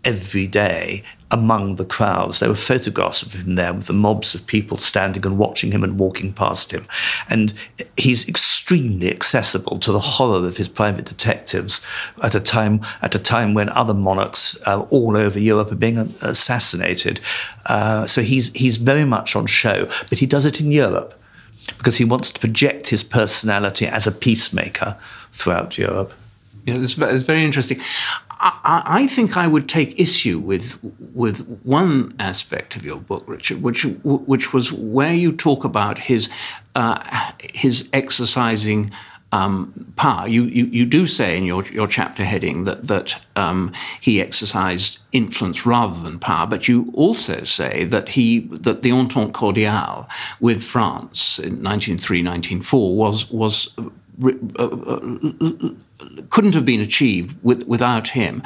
[0.03, 2.39] every day among the crowds.
[2.39, 5.83] There were photographs of him there with the mobs of people standing and watching him
[5.83, 6.85] and walking past him.
[7.27, 7.55] And
[7.97, 11.81] he's extremely accessible to the horror of his private detectives
[12.21, 15.97] at a time at a time when other monarchs uh, all over Europe are being
[15.97, 17.19] assassinated.
[17.65, 21.19] Uh, so he's he's very much on show, but he does it in Europe
[21.79, 24.97] because he wants to project his personality as a peacemaker
[25.31, 26.13] throughout Europe.
[26.65, 27.81] Yeah, it's, it's very interesting.
[28.43, 30.77] I, I, think I would take issue with
[31.13, 36.29] with one aspect of your book, Richard, which which was where you talk about his
[36.75, 38.91] uh, his exercising
[39.33, 40.27] um, power.
[40.27, 44.99] You, you, you do say in your, your chapter heading that, that um, he exercised
[45.11, 50.07] influence rather than power, but you also say that he that the entente cordiale
[50.39, 53.89] with France in 1903-1904 was was uh,
[56.29, 58.43] couldn't have been achieved with, without him.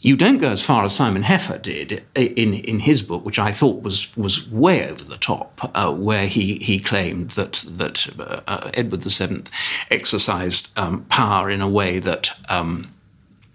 [0.00, 3.52] You don't go as far as Simon Heffer did in, in his book, which I
[3.52, 8.70] thought was, was way over the top, uh, where he, he claimed that, that uh,
[8.74, 9.44] Edward VII
[9.92, 12.92] exercised um, power in a way that um,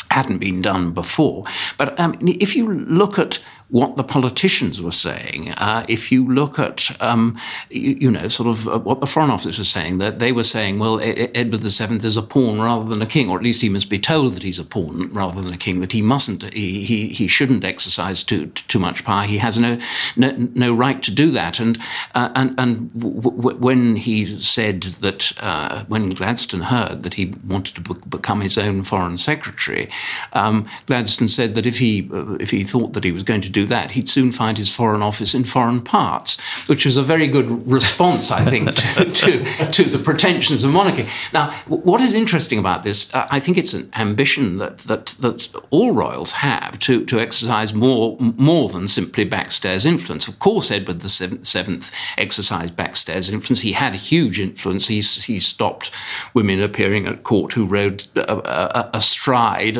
[0.09, 1.43] hadn't been done before.
[1.77, 5.49] But um, if you look at what the politicians were saying.
[5.57, 7.37] Uh, if you look at, um,
[7.69, 10.45] you, you, know, sort of uh, what the Foreign Office was saying, that they were
[10.45, 13.67] saying, well, Edward VII is a pawn rather than a king, or at least he
[13.67, 16.83] must be told that he's a pawn rather than a king, that he mustn't, he,
[16.83, 19.23] he, he shouldn't exercise too, too much power.
[19.23, 19.77] He has no,
[20.15, 21.59] no, no right to do that.
[21.59, 21.77] And,
[22.15, 27.33] uh, and, and w- w- when he said that, uh, when Gladstone heard that he
[27.45, 29.89] wanted to be- become his own foreign secretary,
[30.31, 33.56] um, Gladstone said that if he, uh, if he thought that he was going to
[33.57, 37.27] do that, he'd soon find his foreign office in foreign parts, which was a very
[37.27, 41.07] good response, I think, to, to, to, the pretensions of monarchy.
[41.33, 45.49] Now, what is interesting about this, uh, I think it's an ambition that, that, that
[45.71, 50.27] all royals have to, to exercise more, more than simply backstairs influence.
[50.27, 51.79] Of course, Edward VII
[52.17, 53.61] exercised backstairs influence.
[53.61, 54.87] He had a huge influence.
[54.87, 55.91] He, he stopped
[56.35, 59.77] women appearing at court who rode uh, uh, uh, astride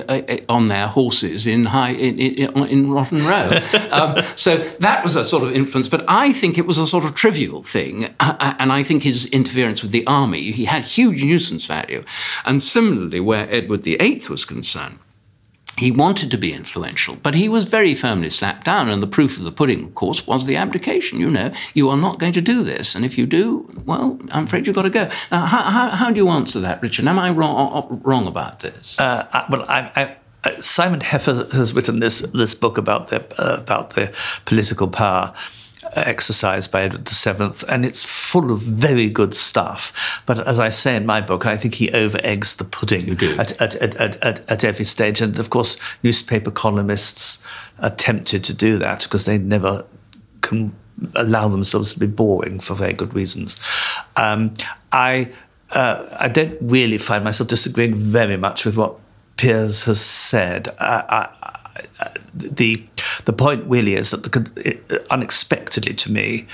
[0.50, 3.50] on their horses in, high, in, in, in Rotten Row.
[3.92, 5.88] um, so that was a sort of influence.
[5.88, 8.06] But I think it was a sort of trivial thing.
[8.20, 12.04] Uh, uh, and I think his interference with the army, he had huge nuisance value.
[12.46, 15.00] And similarly, where Edward VIII was concerned,
[15.78, 18.90] he wanted to be influential, but he was very firmly slapped down.
[18.90, 21.20] And the proof of the pudding, of course, was the abdication.
[21.20, 22.96] You know, you are not going to do this.
[22.96, 25.10] And if you do, well, I'm afraid you've got to go.
[25.32, 27.08] Now, how, how, how do you answer that, Richard?
[27.08, 29.00] Am I wrong, wrong about this?
[29.00, 30.16] Uh, well, I, I uh,
[30.60, 34.14] Simon Heffer has written this this book about the uh, about the
[34.46, 35.34] political power
[35.96, 40.22] exercised by Edward VII, and it's full of very good stuff.
[40.26, 43.60] But as I say in my book, I think he over eggs the pudding at,
[43.62, 45.22] at, at, at, at every stage.
[45.22, 47.44] And of course, newspaper columnists
[47.80, 49.86] are tempted to do that because they never
[50.42, 50.76] can
[51.16, 53.58] allow themselves to be boring for very good reasons.
[54.16, 54.54] Um,
[54.92, 55.32] I
[55.72, 58.98] uh, I don't really find myself disagreeing very much with what
[59.38, 60.70] Piers has said.
[60.80, 62.84] I, I, the
[63.26, 66.48] the point really is that the, unexpectedly to me,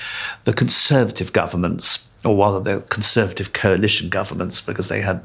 [0.44, 5.22] the conservative governments, or rather the conservative coalition governments, because they had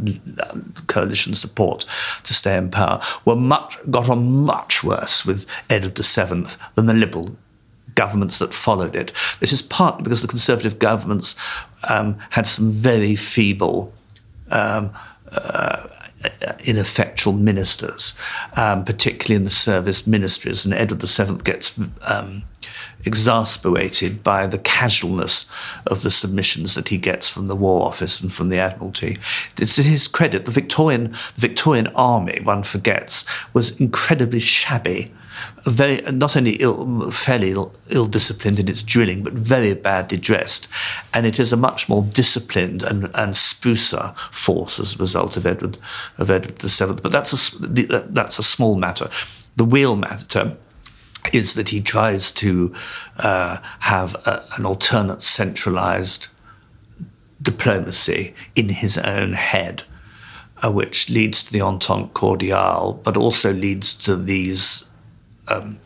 [0.87, 1.85] coalition support
[2.23, 6.43] to stay in power, were much got on much worse with Edward VII
[6.75, 7.35] than the liberal
[7.95, 9.11] governments that followed it.
[9.39, 11.35] This is partly because the conservative governments
[11.89, 13.93] um, had some very feeble.
[14.51, 14.91] Um,
[15.31, 15.87] uh,
[16.65, 18.13] ineffectual ministers,
[18.55, 20.65] um, particularly in the service ministries.
[20.65, 22.43] And Edward VII gets um,
[23.05, 25.49] exasperated by the casualness
[25.87, 29.17] of the submissions that he gets from the War Office and from the Admiralty.
[29.57, 35.11] It's to his credit, the Victorian, the Victorian army, one forgets, was incredibly shabby
[35.65, 40.67] very not only Ill, fairly Ill, Ill, disciplined in its drilling, but very badly dressed,
[41.13, 45.45] and it is a much more disciplined and, and sprucer force as a result of
[45.45, 45.77] Edward
[46.17, 47.01] of Edward VII.
[47.01, 47.67] But that's a
[48.09, 49.09] that's a small matter.
[49.55, 50.57] The real matter
[51.33, 52.73] is that he tries to
[53.17, 56.27] uh, have a, an alternate centralized
[57.41, 59.83] diplomacy in his own head.
[60.61, 64.88] Uh, which leads to the Entente Cordiale, but also leads to these
[65.49, 65.79] um,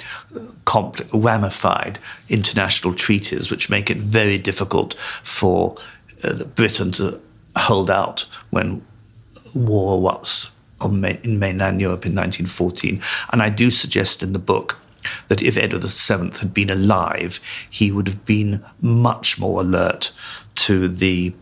[0.65, 1.99] compl- ramified
[2.29, 5.75] international treaties, which make it very difficult for
[6.23, 7.19] uh, Britain to
[7.55, 8.85] hold out when
[9.55, 13.01] war was in mainland Europe in 1914.
[13.31, 14.77] And I do suggest in the book
[15.27, 20.11] that if Edward VII had been alive, he would have been much more alert
[20.55, 21.33] to the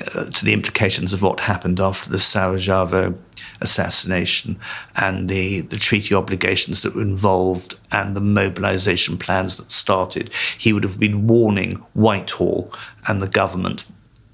[0.00, 3.14] uh, to the implications of what happened after the Sarajevo
[3.62, 4.58] assassination
[4.96, 10.30] and the, the treaty obligations that were involved and the mobilization plans that started.
[10.58, 12.72] He would have been warning Whitehall
[13.08, 13.84] and the government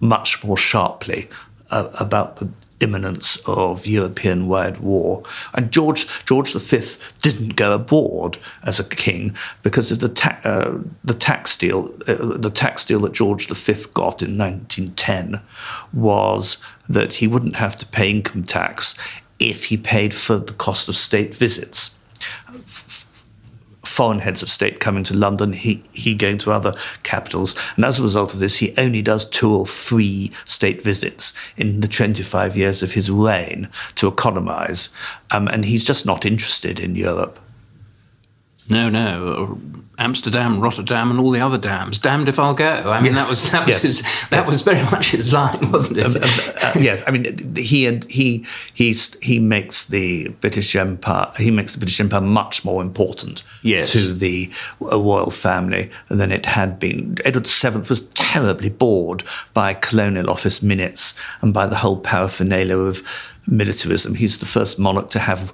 [0.00, 1.28] much more sharply
[1.70, 5.22] uh, about the imminence of European-wide war.
[5.54, 6.80] And George George V
[7.20, 11.94] didn't go abroad as a king because of the ta- uh, the tax deal.
[12.06, 15.40] Uh, the tax deal that George V got in 1910
[15.92, 18.94] was that he wouldn't have to pay income tax
[19.38, 21.98] if he paid for the cost of state visits
[23.84, 27.54] foreign heads of state coming to London, he, he going to other capitals.
[27.76, 31.80] And as a result of this, he only does two or three state visits in
[31.80, 34.90] the 25 years of his reign to economize.
[35.30, 37.38] Um, and he's just not interested in Europe.
[38.70, 39.58] No, no.
[40.00, 41.98] Amsterdam, Rotterdam, and all the other dams.
[41.98, 42.68] Damned if I'll go.
[42.88, 43.24] I mean, Yes.
[43.24, 43.82] that was that was Yes.
[43.82, 46.06] his, that was very much his line, wasn't it?
[46.06, 46.22] Um, um,
[46.62, 51.72] uh, yes, I mean he and he he's he makes the British Empire he makes
[51.72, 53.90] the British Empire much more important Yes.
[53.92, 57.16] to the uh, royal family than it had been.
[57.24, 63.02] Edward VII was terribly bored by colonial office minutes and by the whole paraphernalia of
[63.48, 64.14] militarism.
[64.14, 65.52] He's the first monarch to have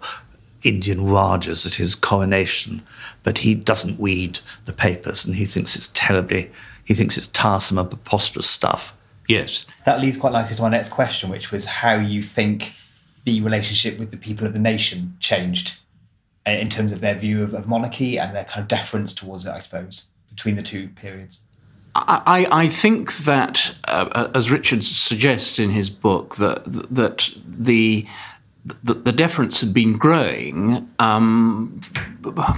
[0.65, 2.83] Indian Rajas at his coronation,
[3.23, 6.51] but he doesn't read the papers and he thinks it's terribly
[6.85, 8.97] he thinks it's tiresome and preposterous stuff.
[9.29, 9.65] yes.
[9.87, 12.73] That leads quite nicely to my next question, which was how you think
[13.25, 15.79] the relationship with the people of the nation changed
[16.47, 19.47] uh, in terms of their view of, of monarchy and their kind of deference towards
[19.47, 21.41] it, I suppose, between the two periods.
[21.97, 28.05] I, I think that, uh, as Richard suggests in his book, that that the
[28.83, 31.79] the, the deference had been growing, um,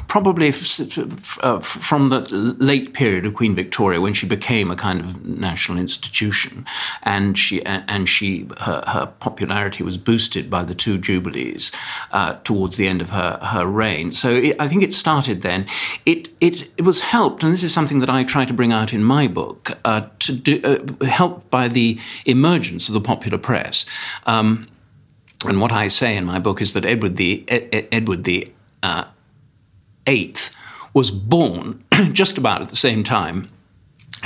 [0.07, 5.01] probably f- uh, from the late period of Queen Victoria, when she became a kind
[5.01, 6.65] of national institution,
[7.03, 11.73] and she and she her, her popularity was boosted by the two jubilees
[12.13, 14.13] uh, towards the end of her her reign.
[14.13, 15.67] So it, I think it started then.
[16.05, 18.93] It it it was helped, and this is something that I try to bring out
[18.93, 23.87] in my book, uh, to do uh, helped by the emergence of the popular press.
[24.25, 24.69] Um,
[25.49, 28.49] and what I say in my book is that Edward the Ed, Ed- Edward the
[28.83, 29.05] uh,
[30.07, 30.55] Eighth
[30.93, 33.49] was born just about at the same time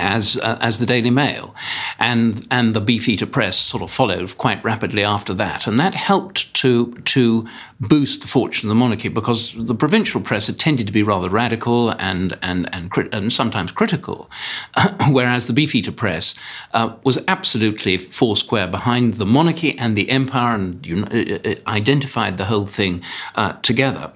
[0.00, 1.54] as uh, as the Daily Mail,
[1.98, 6.52] and and the Beefeater Press sort of followed quite rapidly after that, and that helped
[6.54, 7.46] to to
[7.80, 11.28] boost the fortune of the monarchy because the provincial press had tended to be rather
[11.28, 14.30] radical and and and, and sometimes critical,
[15.10, 16.34] whereas the Beefeater Press
[16.72, 22.46] uh, was absolutely foursquare behind the monarchy and the empire, and you know, identified the
[22.46, 23.02] whole thing
[23.34, 24.12] uh, together.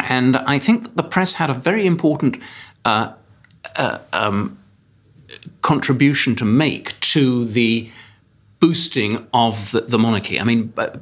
[0.00, 2.38] And I think that the press had a very important
[2.84, 3.12] uh,
[3.76, 4.58] uh, um,
[5.62, 7.90] contribution to make to the
[8.60, 10.40] boosting of the, the monarchy.
[10.40, 10.96] I mean, uh,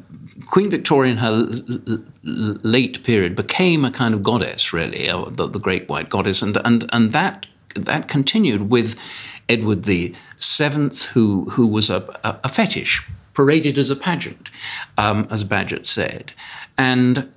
[0.47, 5.27] Queen Victoria in her l- l- late period became a kind of goddess, really, uh,
[5.27, 8.99] the, the great white goddess, and and and that that continued with
[9.49, 14.51] Edward the Seventh, who who was a, a, a fetish, paraded as a pageant,
[14.99, 16.33] um, as Bagehot said,
[16.77, 17.33] and.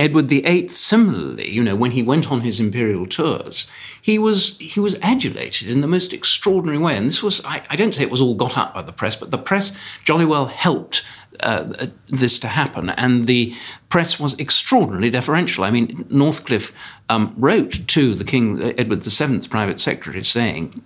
[0.00, 3.70] Edward VIII, similarly, you know, when he went on his imperial tours,
[4.00, 6.96] he was he was adulated in the most extraordinary way.
[6.96, 9.14] And this was I, I don't say it was all got up by the press,
[9.14, 11.04] but the press jolly well helped
[11.40, 12.88] uh, this to happen.
[12.90, 13.54] And the
[13.90, 15.64] press was extraordinarily deferential.
[15.64, 16.72] I mean, Northcliffe
[17.10, 20.82] um, wrote to the King Edward VII's private secretary saying,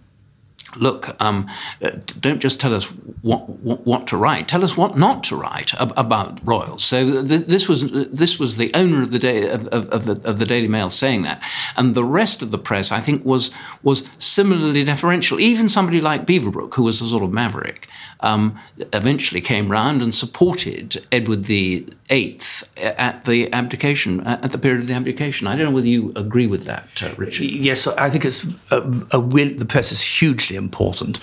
[0.77, 1.49] look, um,
[1.83, 2.85] uh, don't just tell us
[3.22, 4.49] what, what, what to write.
[4.49, 6.85] Tell us what not to write ab- about royals.
[6.85, 10.29] So th- this was this was the owner of the day of, of, of, the,
[10.29, 11.43] of the Daily Mail saying that,
[11.77, 13.51] and the rest of the press, I think, was
[13.83, 15.41] was similarly deferential.
[15.41, 17.89] Even somebody like Beaverbrook, who was a sort of maverick,
[18.21, 18.59] um,
[18.93, 24.89] eventually came round and supported Edward the Eighth at the abdication at the period of
[24.89, 25.47] the abdication.
[25.47, 27.45] I don't know whether you agree with that, uh, Richard.
[27.45, 31.17] Yes, I think it's a, a will, the press is hugely important.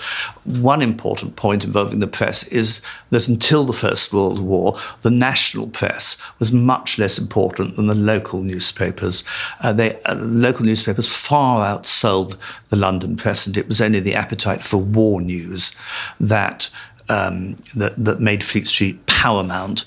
[0.44, 5.68] One important point involving the press is that until the First World War, the national
[5.68, 9.22] press was much less important than the local newspapers.
[9.60, 12.36] Uh, they, uh, local newspapers far outsold
[12.70, 15.72] the London press, and it was only the appetite for war news
[16.18, 16.70] that
[17.12, 19.84] um, that, that made Fleet Street paramount.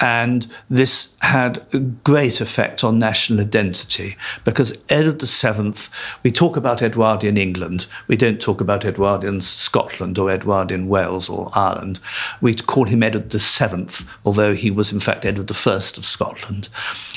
[0.00, 5.74] And this had a great effect on national identity because Edward VII,
[6.22, 11.50] we talk about Edwardian England, we don't talk about Edwardian Scotland or Edwardian Wales or
[11.52, 11.98] Ireland.
[12.40, 13.88] We call him Edward VII,
[14.24, 16.68] although he was in fact Edward I of Scotland.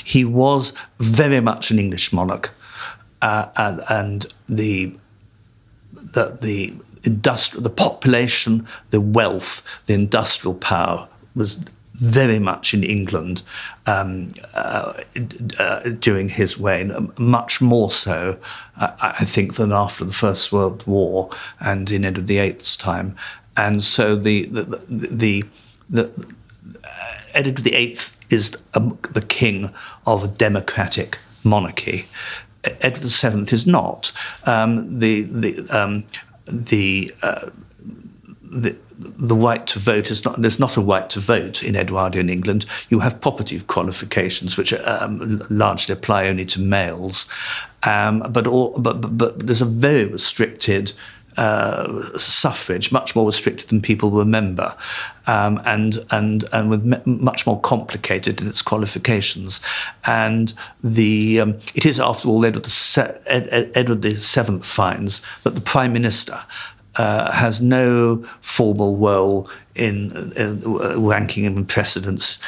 [0.04, 2.52] He was very much an English monarch.
[3.20, 4.96] Uh, and, and the
[5.92, 13.42] the, the the population, the wealth, the industrial power was very much in England
[13.86, 14.92] um, uh,
[15.58, 18.38] uh, during his reign, um, much more so,
[18.76, 21.30] uh, I think, than after the First World War
[21.60, 23.16] and in Edward VIII's time.
[23.56, 25.44] And so the the the, the,
[25.90, 26.34] the
[27.34, 27.98] Edward VIII
[28.30, 29.70] is um, the king
[30.06, 32.06] of a democratic monarchy.
[32.80, 34.12] Edward VII is not.
[34.44, 36.04] Um, the the um,
[36.46, 37.50] the uh,
[38.52, 42.28] the, the right to vote is not, there's not a right to vote in Edwardian
[42.28, 42.66] England.
[42.90, 47.26] You have property qualifications, which um, largely apply only to males.
[47.86, 50.92] Um, but, all, but, but, but there's a very restricted
[51.36, 54.74] uh, suffrage, much more restricted than people remember,
[55.26, 59.60] um, and and and with me- much more complicated in its qualifications.
[60.06, 60.52] And
[60.82, 65.60] the um, it is, after all, Edward, the Ed- Ed- Edward VII finds that the
[65.60, 66.38] prime minister
[66.96, 70.60] uh, has no formal role in, in
[71.02, 72.38] ranking and precedence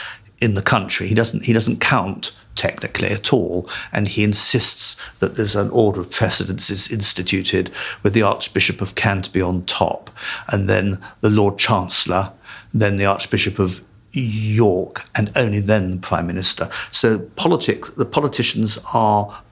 [0.40, 1.08] in the country.
[1.08, 1.44] He doesn't.
[1.44, 6.70] He doesn't count technically at all, and he insists that there's an order of precedence
[6.70, 7.70] is instituted
[8.02, 10.10] with the Archbishop of Canterbury on top,
[10.48, 12.32] and then the Lord Chancellor,
[12.72, 13.82] then the Archbishop of
[14.12, 16.68] York, and only then the Prime Minister.
[16.90, 19.42] So politics, the politicians are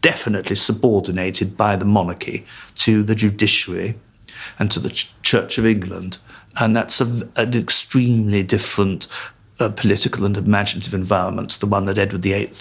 [0.00, 3.96] definitely subordinated by the monarchy to the judiciary
[4.58, 6.18] and to the Ch- Church of England.
[6.60, 9.06] And that's a, an extremely different
[9.60, 12.52] uh, political and imaginative environment, the one that Edward VIII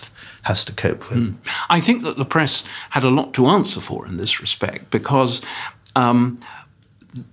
[0.43, 1.19] has to cope with.
[1.19, 1.35] Mm.
[1.69, 5.41] I think that the press had a lot to answer for in this respect because
[5.95, 6.39] um,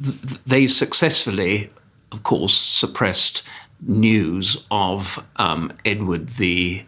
[0.02, 1.70] th- they successfully,
[2.12, 3.42] of course, suppressed
[3.80, 6.84] news of um, Edward the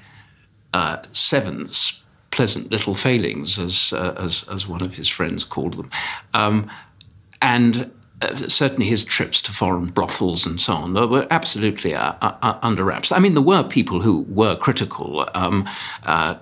[0.72, 5.90] uh, Seventh's pleasant little failings, as, uh, as, as one of his friends called them.
[6.34, 6.70] Um,
[7.40, 12.58] and uh, certainly his trips to foreign brothels and so on were absolutely uh, uh,
[12.62, 13.12] under wraps.
[13.12, 15.28] I mean, there were people who were critical.
[15.34, 15.68] Um,
[16.02, 16.34] uh,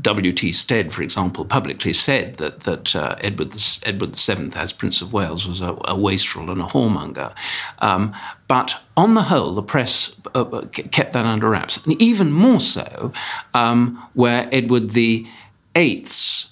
[0.00, 0.52] W.T.
[0.52, 3.54] Stead, for example, publicly said that that uh, Edward
[3.84, 7.34] Edward VII, as Prince of Wales, was a, a wastrel and a whoremonger.
[7.80, 8.14] Um,
[8.48, 13.12] but on the whole, the press uh, kept that under wraps, and even more so
[13.54, 15.26] um, where Edward the
[15.74, 16.51] Eighth's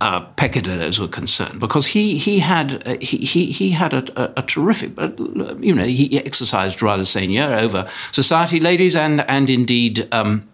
[0.00, 4.32] uh, peccadillos were concerned, because he he had uh, he, he he had a, a,
[4.38, 5.10] a terrific, uh,
[5.58, 10.08] you know, he exercised rather seigneur over society ladies and and indeed.
[10.12, 10.48] Um,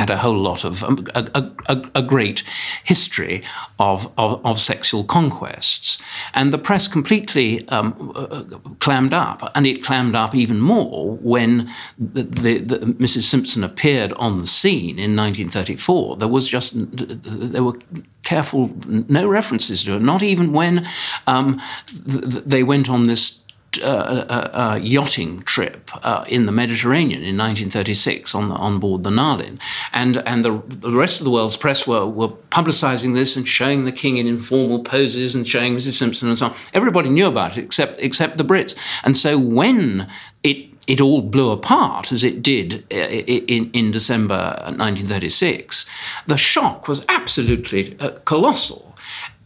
[0.00, 2.42] had a whole lot of um, a, a, a, great
[2.84, 3.42] history
[3.78, 6.02] of, of, of, sexual conquests.
[6.32, 8.44] And the press completely um, uh,
[8.78, 13.24] clammed up, and it clammed up even more when the, the, the, Mrs.
[13.24, 16.16] Simpson appeared on the scene in 1934.
[16.16, 17.78] There was just, there were
[18.22, 20.88] careful, no references to it, not even when
[21.26, 23.39] um, th- they went on this
[23.82, 29.60] uh, yachting trip uh, in the Mediterranean in 1936 on, the, on board the Nahlin.
[29.92, 33.84] And, and the, the rest of the world's press were, were publicizing this and showing
[33.84, 35.92] the king in informal poses and showing Mrs.
[35.92, 36.54] Simpson and so on.
[36.74, 38.76] Everybody knew about it except, except the Brits.
[39.04, 40.08] And so when
[40.42, 45.86] it it all blew apart as it did uh, in, in December 1936,
[46.26, 48.89] the shock was absolutely uh, colossal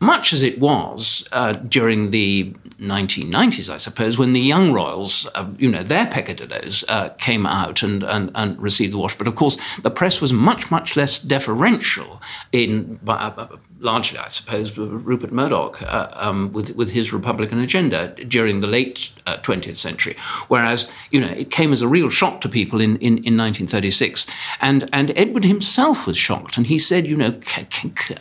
[0.01, 5.49] much as it was uh, during the 1990s, I suppose, when the young royals, uh,
[5.59, 9.17] you know, their peccadillos uh, came out and, and, and, received the wash.
[9.17, 12.21] But of course, the press was much, much less deferential
[12.53, 13.47] in, uh,
[13.81, 19.11] largely, I suppose, Rupert Murdoch uh, um, with, with his Republican agenda during the late
[19.27, 20.17] 20th uh, century.
[20.49, 24.27] Whereas, you know, it came as a real shock to people in, in, in 1936.
[24.61, 26.57] And, and Edward himself was shocked.
[26.57, 27.39] And he said, you know,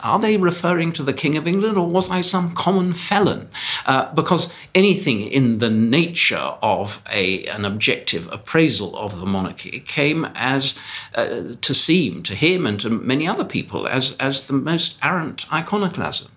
[0.03, 3.49] are they referring to the King of England or was I some common felon?
[3.85, 10.25] Uh, because anything in the nature of a, an objective appraisal of the monarchy came
[10.35, 10.77] as
[11.15, 15.42] uh, to seem to him and to many other people as, as the most arrant
[15.51, 16.31] iconoclasm.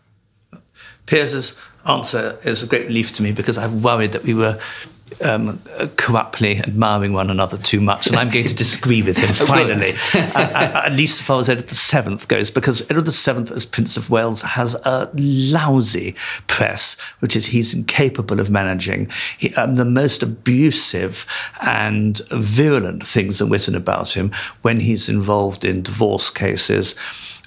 [1.07, 4.59] Piers's answer is a great relief to me because I've worried that we were
[5.24, 5.61] um,
[5.96, 10.92] corruptly admiring one another too much, and I'm going to disagree with him finally, at,
[10.92, 14.74] least as far as Edward VII goes, because Edward VII, as Prince of Wales, has
[14.84, 16.14] a lousy
[16.48, 19.11] press, which is he's incapable of managing.
[19.38, 21.24] He, um, the most abusive
[21.62, 24.32] and virulent things are written about him
[24.62, 26.94] when he's involved in divorce cases.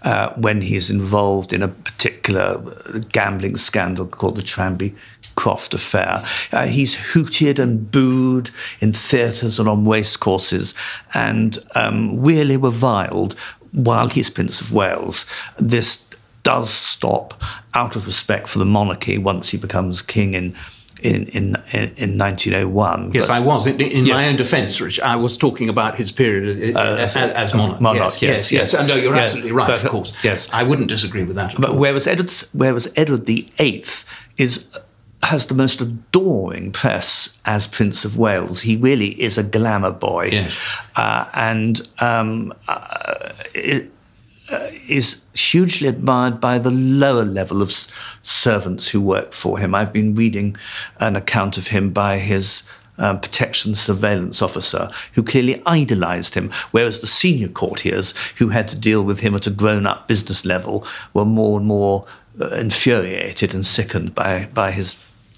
[0.02, 2.64] Uh, when he's involved in a particular
[3.12, 4.96] gambling scandal called the Tranby
[5.36, 6.24] Croft affair.
[6.52, 10.74] Uh, he's hooted and booed in theatres and on racecourses
[11.14, 13.36] and um, really reviled
[13.72, 15.26] while he's Prince of Wales.
[15.58, 16.08] This
[16.44, 17.42] does stop
[17.74, 20.56] out of respect for the monarchy once he becomes king in
[21.02, 21.56] in in
[21.98, 23.12] in 1901.
[23.14, 24.16] Yes, I was in, in yes.
[24.16, 25.00] my own defence, Rich.
[25.00, 27.82] I was talking about his period uh, as, as, as, monarch.
[27.82, 28.22] monarch.
[28.22, 28.52] Yes, yes.
[28.52, 28.88] yes, yes.
[28.88, 29.68] No, you're absolutely right.
[29.68, 30.24] But, of course.
[30.24, 31.56] Yes, I wouldn't disagree with that.
[31.60, 34.06] but whereas Edward, whereas Edward the Eighth
[34.38, 34.70] is
[35.24, 38.62] has the most adoring press as Prince of Wales.
[38.62, 40.30] He really is a glamour boy.
[40.32, 40.82] Yes.
[40.96, 43.92] Uh, and um, uh, it,
[44.52, 47.72] uh, is hugely admired by the lower level of
[48.22, 49.76] servants who work for him.
[49.76, 50.58] I've been reading
[51.00, 52.64] an account of him by his
[53.00, 58.78] um, protection surveillance officer who clearly idolized him, whereas the senior courtiers who had to
[58.78, 62.06] deal with him at a grown up business level were more and more
[62.40, 64.96] uh, infuriated and sickened by, by his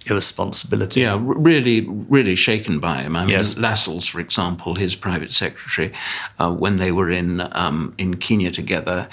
[0.10, 1.02] irresponsibility.
[1.02, 3.16] Yeah, really, really shaken by him.
[3.16, 3.58] I mean, Yes.
[3.58, 5.92] Lascelles, for example, his private secretary,
[6.40, 9.08] uh, when they were in um, in Kenya together.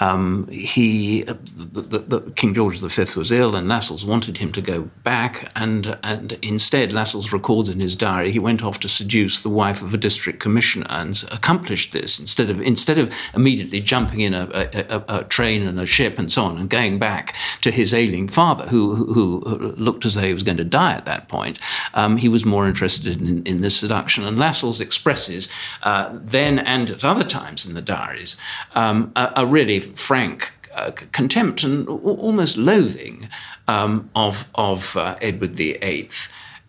[0.00, 1.34] Um, he, the,
[1.80, 5.96] the, the, King George V was ill, and Lascelles wanted him to go back, and
[6.02, 9.94] and instead Lascelles records in his diary he went off to seduce the wife of
[9.94, 14.96] a district commissioner and accomplished this instead of instead of immediately jumping in a, a,
[14.96, 18.26] a, a train and a ship and so on and going back to his ailing
[18.26, 19.40] father, who who,
[19.76, 21.58] looked as though he was going to die at that point.
[21.94, 25.48] Um, he was more interested in, in this seduction, and Lascelles expresses
[25.84, 28.36] uh, then and at other times in the diaries
[28.74, 33.28] um, a really frank uh, contempt and almost loathing
[33.68, 36.08] um, of of uh, Edward VIII.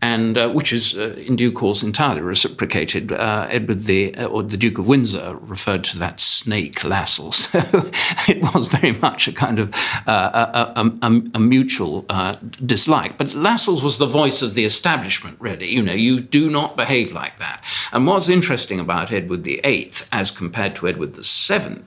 [0.03, 3.13] And uh, which is, uh, in due course, entirely reciprocated.
[3.13, 7.47] Uh, Edward the uh, or the Duke of Windsor referred to that snake Lascelles.
[7.53, 7.89] So
[8.27, 9.73] it was very much a kind of
[10.05, 12.33] uh, a, a, a, mutual uh,
[12.65, 13.17] dislike.
[13.17, 15.37] But Lascelles was the voice of the establishment.
[15.39, 17.63] Really, you know, you do not behave like that.
[17.93, 21.83] And what's interesting about Edward VIII, as compared to Edward VII,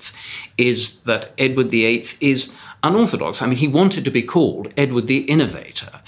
[0.56, 3.42] is that Edward VIII is unorthodox.
[3.42, 6.00] I mean, he wanted to be called Edward the Innovator.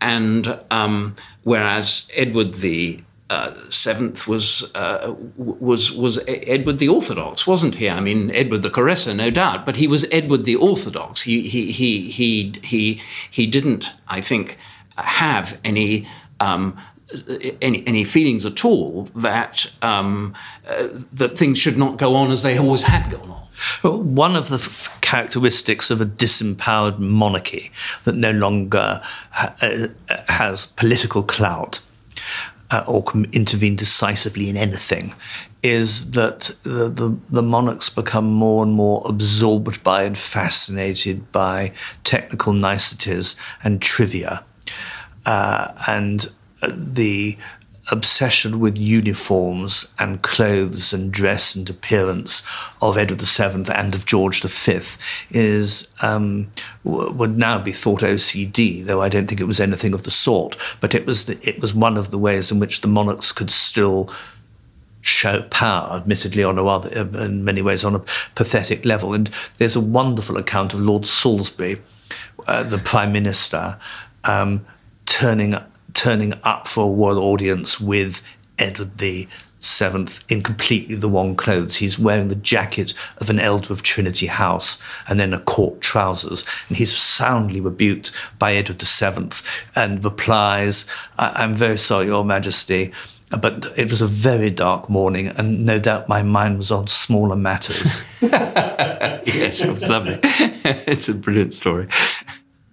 [0.00, 7.74] And um, whereas Edward the uh, seventh was uh, was was Edward the Orthodox, wasn't
[7.74, 7.88] he?
[7.88, 11.22] I mean, Edward the Caresser, no doubt, but he was Edward the Orthodox.
[11.22, 14.58] He he he he he he didn't, I think,
[14.96, 16.06] have any.
[16.40, 16.78] Um,
[17.62, 20.34] any, any feelings at all that um,
[20.68, 23.47] uh, that things should not go on as they always had gone on.
[23.82, 27.70] One of the f- characteristics of a disempowered monarchy
[28.04, 29.00] that no longer
[29.30, 29.88] ha- uh,
[30.28, 31.80] has political clout
[32.70, 35.14] uh, or can intervene decisively in anything
[35.62, 41.72] is that the, the, the monarchs become more and more absorbed by and fascinated by
[42.04, 43.34] technical niceties
[43.64, 44.44] and trivia.
[45.26, 46.30] Uh, and
[46.62, 47.36] uh, the
[47.90, 52.42] obsession with uniforms and clothes and dress and appearance
[52.82, 54.80] of Edward VII and of George V
[55.30, 56.50] is um,
[56.84, 60.10] w- would now be thought OCD, though I don't think it was anything of the
[60.10, 60.56] sort.
[60.80, 63.50] But it was the, it was one of the ways in which the monarchs could
[63.50, 64.10] still
[65.00, 66.88] show power, admittedly on a rather,
[67.22, 69.14] in many ways on a pathetic level.
[69.14, 71.80] And there's a wonderful account of Lord Salisbury,
[72.46, 73.78] uh, the Prime Minister,
[74.24, 74.66] um,
[75.06, 75.54] turning
[75.94, 78.22] turning up for a royal audience with
[78.58, 79.28] Edward the
[79.60, 81.76] Seventh in completely the wrong clothes.
[81.76, 86.44] He's wearing the jacket of an elder of Trinity House and then a court trousers.
[86.68, 89.42] And he's soundly rebuked by Edward the Seventh
[89.74, 90.86] and replies,
[91.18, 92.92] I- I'm very sorry, Your Majesty.
[93.30, 97.36] But it was a very dark morning, and no doubt my mind was on smaller
[97.36, 98.00] matters.
[98.22, 100.18] yes, it was lovely.
[100.22, 101.88] it's a brilliant story.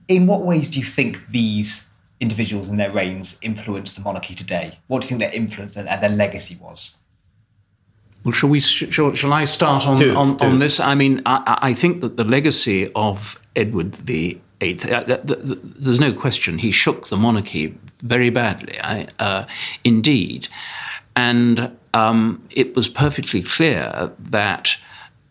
[0.08, 1.90] In what ways do you think these
[2.20, 4.80] individuals and their reigns influenced the monarchy today?
[4.88, 6.98] What do you think their influence and and their legacy was?
[8.24, 8.60] Well, shall we?
[8.60, 10.46] Shall, shall I start on Do, on, do.
[10.46, 10.80] on this?
[10.80, 14.90] I mean, I, I think that the legacy of Edward the Eighth.
[14.90, 19.46] Uh, th- th- th- there's no question he shook the monarchy very badly, I, uh,
[19.84, 20.48] indeed,
[21.16, 24.78] and um, it was perfectly clear that.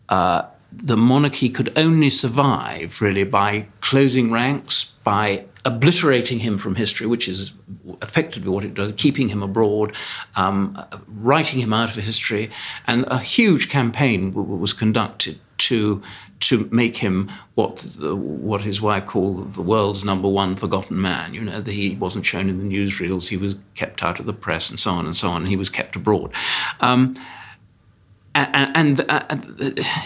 [0.07, 0.43] Uh,
[0.77, 7.27] the monarchy could only survive really by closing ranks, by obliterating him from history, which
[7.27, 7.51] is
[8.01, 9.95] effectively what it does, keeping him abroad,
[10.35, 12.49] um, writing him out of history,
[12.85, 16.01] and a huge campaign was conducted to
[16.37, 21.33] to make him what the, what his wife called the world's number one forgotten man.
[21.33, 24.69] You know, he wasn't shown in the newsreels, he was kept out of the press,
[24.69, 25.43] and so on and so on.
[25.43, 26.31] And he was kept abroad.
[26.81, 27.15] Um,
[28.35, 29.37] and, and uh,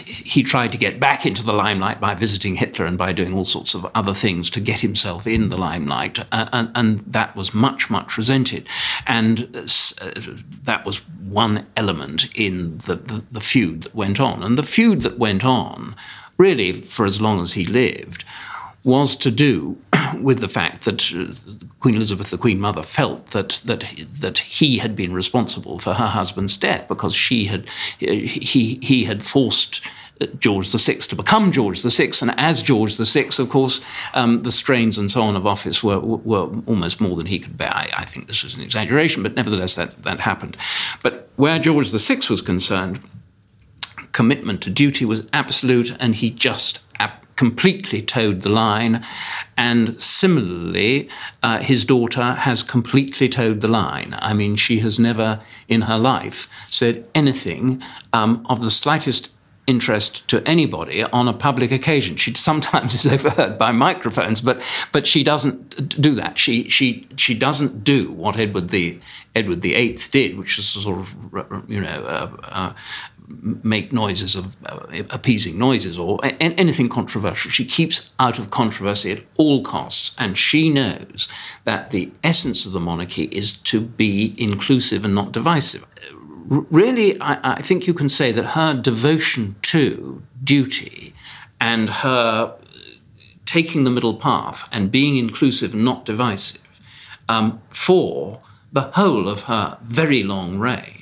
[0.05, 3.45] he tried to get back into the limelight by visiting Hitler and by doing all
[3.45, 7.53] sorts of other things to get himself in the limelight, uh, and, and that was
[7.53, 8.67] much, much resented.
[9.07, 10.11] And uh,
[10.63, 14.43] that was one element in the, the, the feud that went on.
[14.43, 15.95] And the feud that went on,
[16.37, 18.23] really, for as long as he lived,
[18.83, 19.77] was to do
[20.21, 21.33] with the fact that uh,
[21.79, 23.85] Queen Elizabeth, the Queen Mother, felt that that
[24.19, 27.67] that he had been responsible for her husband's death because she had
[27.99, 29.81] he he had forced.
[30.37, 33.79] George VI to become George VI, and as George VI, of course,
[34.13, 37.57] um, the strains and so on of office were were almost more than he could
[37.57, 37.71] bear.
[37.73, 40.57] I, I think this was an exaggeration, but nevertheless, that that happened.
[41.01, 42.99] But where George VI was concerned,
[44.11, 46.79] commitment to duty was absolute, and he just
[47.39, 49.01] completely toed the line.
[49.55, 51.07] And similarly,
[51.41, 54.17] uh, his daughter has completely toed the line.
[54.19, 57.81] I mean, she has never in her life said anything
[58.11, 59.31] um, of the slightest
[59.67, 62.17] interest to anybody on a public occasion.
[62.17, 64.61] She sometimes is overheard by microphones, but
[64.91, 66.37] but she doesn't do that.
[66.37, 68.99] She she she doesn't do what Edward the
[69.33, 71.15] Edward the Eighth did, which was sort of
[71.69, 72.73] you know uh, uh,
[73.29, 77.51] make noises of uh, appeasing noises or a- anything controversial.
[77.51, 81.29] She keeps out of controversy at all costs, and she knows
[81.63, 85.85] that the essence of the monarchy is to be inclusive and not divisive.
[86.47, 91.13] Really, I-, I think you can say that her devotion to duty
[91.61, 92.55] and her
[93.45, 96.61] taking the middle path and being inclusive and not divisive
[97.27, 100.98] um, for the whole of her very long reign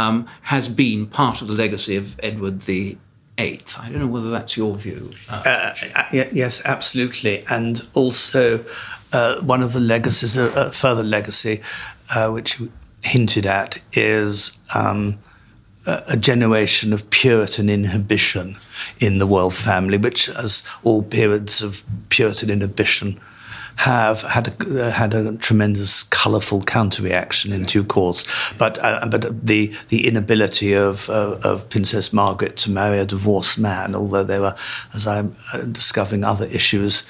[0.00, 2.96] um, has been part of the legacy of Edward the
[3.38, 3.78] Eighth.
[3.80, 5.12] I don't know whether that's your view.
[5.28, 7.42] Uh, uh, yes, absolutely.
[7.50, 8.62] And also,
[9.12, 11.62] uh, one of the legacies, a, further legacy,
[12.14, 12.70] uh, which you
[13.02, 15.18] hinted at, is um,
[15.86, 18.56] a generation of Puritan inhibition
[18.98, 23.18] in the royal family, which, as all periods of Puritan inhibition
[23.80, 28.26] have had a, uh, had a tremendous colourful counter reaction in due course.
[28.58, 33.58] But uh, but the the inability of uh, of Princess Margaret to marry a divorced
[33.58, 34.54] man, although there were,
[34.92, 37.04] as I'm uh, discovering, other issues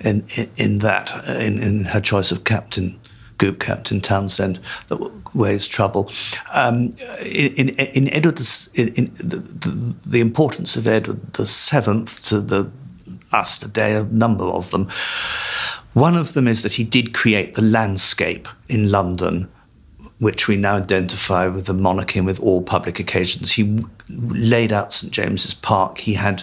[0.00, 2.98] in in, in that uh, in, in her choice of captain.
[3.38, 4.96] Group Captain Townsend that
[5.34, 6.10] raised trouble.
[6.54, 8.40] Um, in, in, in Edward,
[8.74, 12.70] in, in the, the, the, importance of Edward the Seventh to the
[13.32, 14.88] us today, a number of them,
[15.96, 19.48] one of them is that he did create the landscape in London,
[20.18, 23.52] which we now identify with the monarchy and with all public occasions.
[23.52, 25.96] He laid out St James's Park.
[25.96, 26.42] He had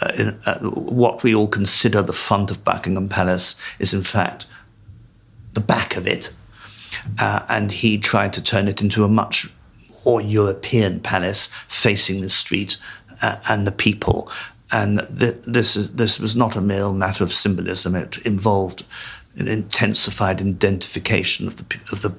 [0.00, 4.46] uh, in, uh, what we all consider the front of Buckingham Palace is in fact
[5.52, 6.32] the back of it.
[7.18, 9.52] Uh, and he tried to turn it into a much
[10.06, 12.78] more European palace facing the street
[13.20, 14.30] uh, and the people
[14.76, 17.94] and th- this is this was not a mere matter of symbolism.
[17.94, 18.84] It involved
[19.36, 22.14] an intensified identification of the of the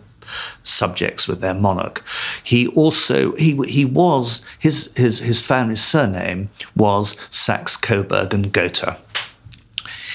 [0.63, 2.03] subjects with their monarch.
[2.43, 8.97] He also he he was his his his family's surname was Saxe Coburg and Gotha.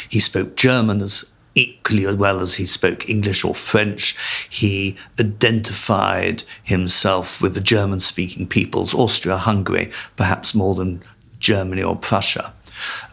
[0.09, 4.17] He spoke German as equally as well as he spoke English or French.
[4.49, 11.03] He identified himself with the German speaking peoples, Austria Hungary, perhaps more than
[11.43, 12.55] Germany or Prussia.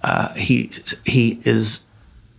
[0.03, 0.71] Uh, he
[1.05, 1.81] he is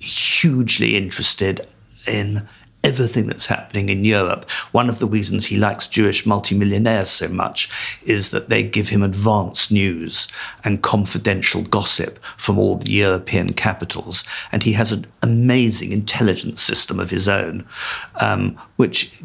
[0.00, 1.66] hugely interested
[2.08, 2.48] in
[2.82, 4.48] everything that's happening in Europe.
[4.72, 7.68] One of the reasons he likes Jewish multimillionaires so much
[8.04, 10.28] is that they give him advance news
[10.64, 14.24] and confidential gossip from all the European capitals.
[14.50, 17.66] And he has an amazing intelligence system of his own,
[18.22, 19.20] um, which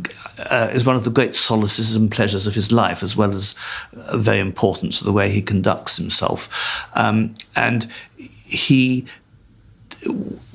[0.51, 3.55] uh, is one of the great solaces and pleasures of his life, as well as
[3.95, 6.49] uh, very important to the way he conducts himself.
[6.93, 7.87] Um, and
[8.17, 9.05] he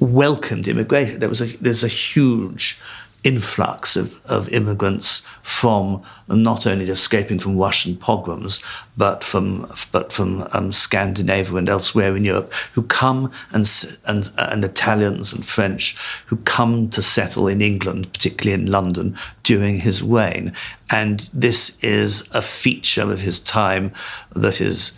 [0.01, 1.21] welcomed immigration.
[1.21, 2.81] There was a there's a huge
[3.23, 8.63] influx of, of immigrants from not only escaping from Russian pogroms,
[8.97, 13.69] but from but from um, Scandinavia and elsewhere in Europe, who come and,
[14.07, 15.97] and and Italians and French
[16.27, 20.53] who come to settle in England, particularly in London, during his reign.
[20.91, 23.93] And this is a feature of his time
[24.35, 24.93] that is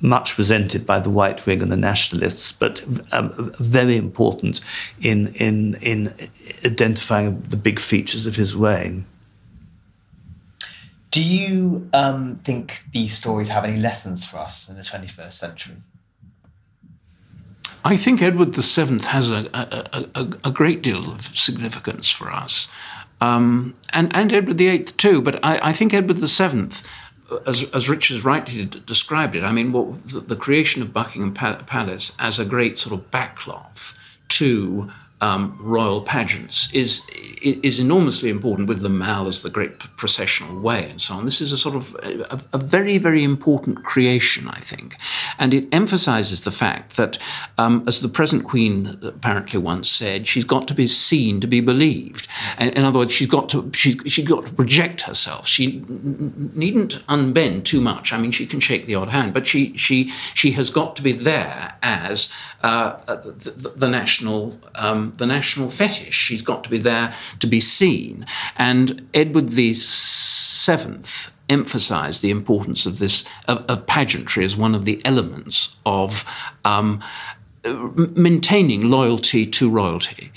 [0.00, 4.60] much resented by the White Wing and the nationalists, but um, very important
[5.00, 6.08] in, in, in
[6.64, 9.04] identifying the big features of his reign.
[11.10, 15.76] Do you um, think these stories have any lessons for us in the 21st century?
[17.84, 22.68] I think Edward VII has a, a, a, a great deal of significance for us.
[23.20, 26.68] Um, and, and Edward VIII too, but I, I think Edward VII
[27.46, 32.14] as, as Richard rightly described it, I mean, what, the, the creation of Buckingham Palace
[32.18, 33.98] as a great sort of backcloth
[34.28, 34.90] to
[35.20, 37.02] um, royal pageants is
[37.40, 41.24] is enormously important with the Mall as the great processional way and so on.
[41.24, 44.96] This is a sort of a, a, very very important creation, I think,
[45.38, 47.18] and it emphasises the fact that,
[47.56, 51.60] um, as the present Queen apparently once said, she's got to be seen to be
[51.60, 52.28] believed.
[52.58, 55.46] And, in other words, she's got to she she got to project herself.
[55.46, 58.12] She needn't unbend too much.
[58.12, 61.02] I mean, she can shake the odd hand, but she she she has got to
[61.02, 64.58] be there as uh, the, the, the, national.
[64.74, 66.14] Um, the national fetish.
[66.14, 68.26] She's got to be there to be seen.
[68.56, 74.84] And Edward the Seventh emphasized the importance of this of, of pageantry as one of
[74.84, 76.24] the elements of
[76.64, 77.02] um,
[77.64, 80.30] maintaining loyalty to royalty.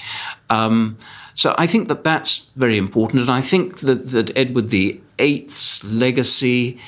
[0.49, 0.97] Um,
[1.33, 6.79] so I think that that's very important, and I think that, that Edward VIII's legacy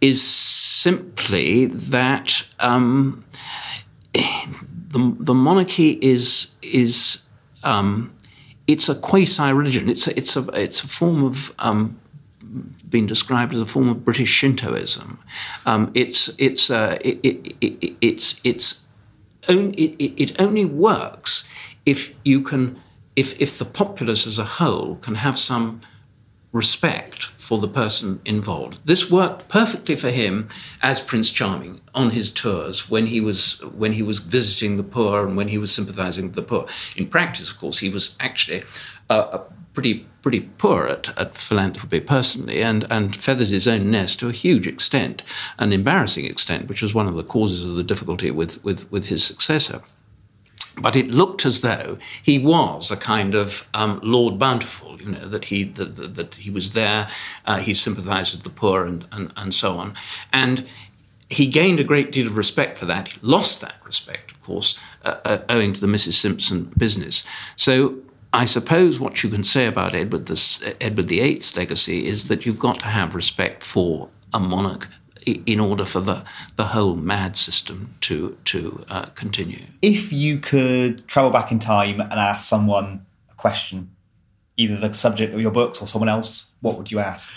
[0.00, 3.24] is simply that um,
[4.88, 7.22] the, the monarchy is is
[7.62, 8.14] um,
[8.66, 9.88] it's a quasi religion.
[9.88, 12.00] It's a, it's a it's a form of um,
[12.88, 15.18] been described as a form of British Shintoism.
[15.66, 18.86] Um, it's it's uh, it, it, it, it's it's
[19.48, 21.48] it only works
[21.84, 22.80] if you can
[23.16, 25.80] if if the populace as a whole can have some
[26.52, 28.78] respect for the person involved.
[28.84, 30.50] This worked perfectly for him
[30.82, 35.26] as Prince Charming on his tours when he was when he was visiting the poor
[35.26, 36.66] and when he was sympathizing with the poor.
[36.94, 38.64] In practice, of course, he was actually
[39.08, 39.38] uh,
[39.72, 44.32] pretty pretty poor at, at philanthropy personally and, and feathered his own nest to a
[44.32, 45.22] huge extent,
[45.58, 49.06] an embarrassing extent, which was one of the causes of the difficulty with, with, with
[49.06, 49.80] his successor.
[50.80, 55.28] But it looked as though he was a kind of um, Lord Bountiful, you know,
[55.28, 57.08] that he that, that, that he was there,
[57.46, 59.94] uh, he sympathised with the poor and, and, and so on.
[60.32, 60.68] And
[61.30, 63.08] he gained a great deal of respect for that.
[63.08, 66.14] He lost that respect, of course, uh, uh, owing to the Mrs.
[66.14, 67.24] Simpson business.
[67.56, 67.98] So
[68.32, 72.58] I suppose what you can say about Edward, the, Edward VIII's legacy is that you've
[72.58, 74.88] got to have respect for a monarch
[75.32, 76.24] in order for the,
[76.56, 79.62] the whole mad system to, to uh, continue.
[79.82, 83.90] If you could travel back in time and ask someone a question,
[84.56, 87.28] either the subject of your books or someone else, what would you ask?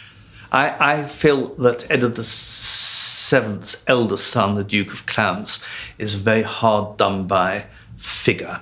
[0.51, 5.63] I, I feel that Edward VII's eldest son, the Duke of Clarence,
[5.97, 7.67] is a very hard done by
[7.97, 8.61] figure.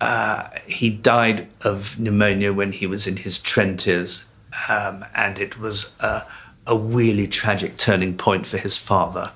[0.00, 4.28] Uh, he died of pneumonia when he was in his twenties,
[4.68, 6.22] um, and it was a,
[6.66, 9.32] a really tragic turning point for his father,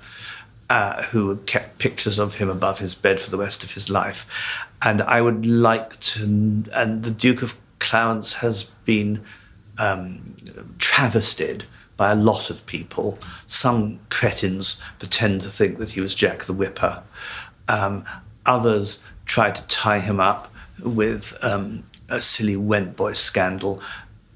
[0.70, 4.27] uh, who kept pictures of him above his bed for the rest of his life.
[4.83, 6.22] And I would like to,
[6.74, 9.22] and the Duke of Clarence has been
[9.79, 10.20] um,
[10.79, 11.64] travestied
[11.97, 13.18] by a lot of people.
[13.47, 17.03] Some cretins pretend to think that he was Jack the Whipper.
[17.68, 18.05] Um,
[18.45, 20.53] others try to tie him up
[20.83, 23.81] with um, a silly Went Boy scandal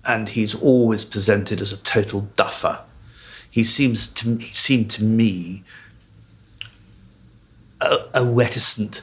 [0.05, 2.81] and he's always presented as a total duffer.
[3.51, 5.65] He seems to he seemed to me
[7.81, 9.03] a, a reticent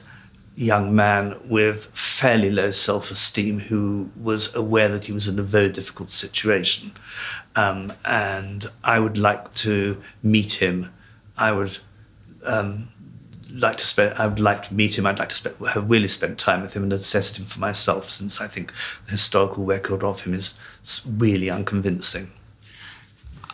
[0.54, 5.68] young man with fairly low self-esteem who was aware that he was in a very
[5.68, 6.92] difficult situation,
[7.54, 10.92] um, and I would like to meet him.
[11.36, 11.78] I would.
[12.44, 12.88] Um,
[13.52, 14.14] like to spend.
[14.18, 15.06] I would like to meet him.
[15.06, 18.08] I'd like to spend, have really spent time with him and assessed him for myself,
[18.08, 18.72] since I think
[19.06, 20.60] the historical record of him is
[21.06, 22.32] really unconvincing.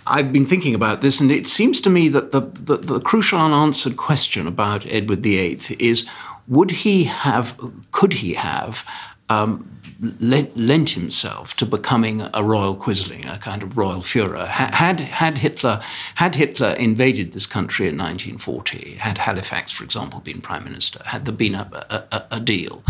[0.07, 3.39] I've been thinking about this, and it seems to me that the, the, the crucial
[3.39, 6.09] unanswered question about Edward VIII is:
[6.49, 7.59] Would he have?
[7.91, 8.87] Could he have?
[9.29, 9.74] Um,
[10.21, 14.47] lent, lent, himself to becoming a royal quisling, a kind of royal Führer.
[14.47, 15.81] Had, had, Hitler,
[16.17, 21.25] had Hitler invaded this country in 1940, had Halifax, for example, been prime minister, had
[21.25, 22.83] there been a, a, a deal,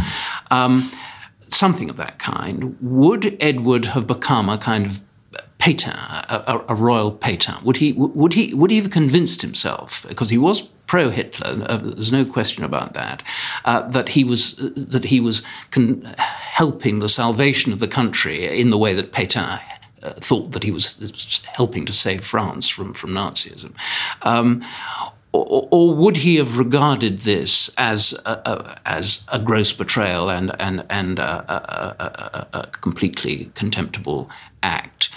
[0.51, 0.91] um,
[1.49, 5.01] something of that kind, would Edward have become a kind of
[5.59, 5.95] Pétain,
[6.29, 7.63] a, a, royal Pétain?
[7.63, 11.77] Would he, would, he, would he have convinced himself, because he was pro Hitler, uh,
[11.79, 13.23] there's no question about that,
[13.65, 18.45] uh, that he was, uh, that he was con- helping the salvation of the country
[18.61, 19.61] in the way that Pétain
[20.03, 23.73] uh, thought that he was helping to save France from, from Nazism.
[24.23, 24.63] Um,
[25.33, 30.87] or, would he have regarded this as a, a, as a gross betrayal and, and,
[30.89, 34.31] and a, a completely contemptible
[34.63, 35.11] act?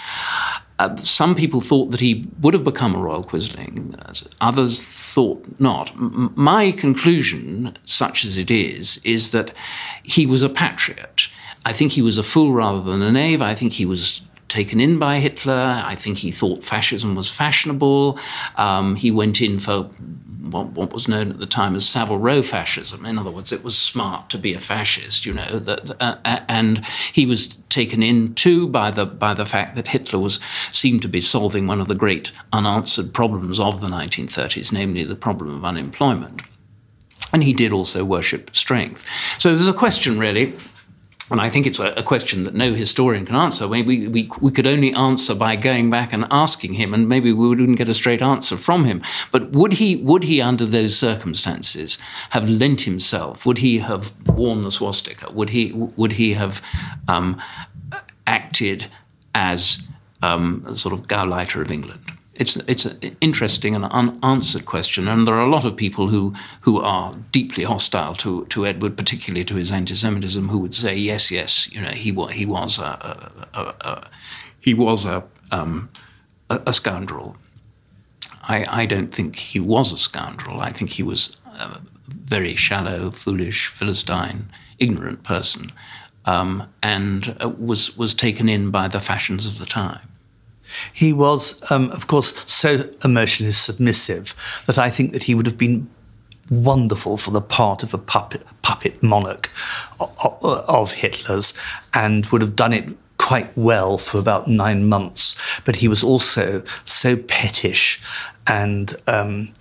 [0.78, 3.94] Uh, some people thought that he would have become a royal quisling,
[4.40, 5.90] others thought not.
[5.96, 9.52] M- my conclusion, such as it is, is that
[10.04, 11.28] he was a patriot.
[11.66, 13.42] I think he was a fool rather than a knave.
[13.42, 15.82] I think he was taken in by Hitler.
[15.84, 18.18] I think he thought fascism was fashionable.
[18.56, 19.90] Um, he went in for
[20.50, 23.04] what, what, was known at the time as Savile Row fascism.
[23.04, 25.58] In other words, it was smart to be a fascist, you know.
[25.58, 29.88] That, uh, uh, and he was taken in too by the by the fact that
[29.88, 30.40] Hitler was
[30.72, 35.16] seemed to be solving one of the great unanswered problems of the 1930s, namely the
[35.16, 36.42] problem of unemployment.
[37.32, 39.06] And he did also worship strength.
[39.38, 40.54] So there's a question really
[41.30, 43.68] and I think it's a, question that no historian can answer.
[43.68, 47.48] Maybe we, we could only answer by going back and asking him, and maybe we
[47.48, 49.02] wouldn't get a straight answer from him.
[49.30, 51.98] But would he, would he, under those circumstances,
[52.30, 53.44] have lent himself?
[53.44, 55.30] Would he have worn the swastika?
[55.30, 56.62] Would he, would he have
[57.08, 57.40] um,
[58.26, 58.86] acted
[59.34, 59.82] as
[60.22, 62.17] um, a sort of Gauleiter of England?
[62.38, 66.32] It's it's an interesting and unanswered question, and there are a lot of people who
[66.60, 71.30] who are deeply hostile to to Edward, particularly to his anti-Semitism, who would say yes,
[71.30, 74.08] yes, you know, he he was a, a, a, a
[74.60, 75.90] he was a, um,
[76.50, 77.36] a scoundrel.
[78.42, 80.60] I, I don't think he was a scoundrel.
[80.60, 85.72] I think he was a very shallow, foolish, philistine, ignorant person,
[86.24, 90.08] um, and uh, was was taken in by the fashions of the time.
[90.92, 94.34] He was, um, of course, so emotionally submissive
[94.66, 95.88] that I think that he would have been
[96.50, 99.50] wonderful for the part of a puppet, puppet monarch
[100.00, 101.54] of Hitler's
[101.94, 102.88] and would have done it
[103.18, 105.36] quite well for about nine months.
[105.64, 108.00] But he was also so pettish
[108.46, 109.52] and um,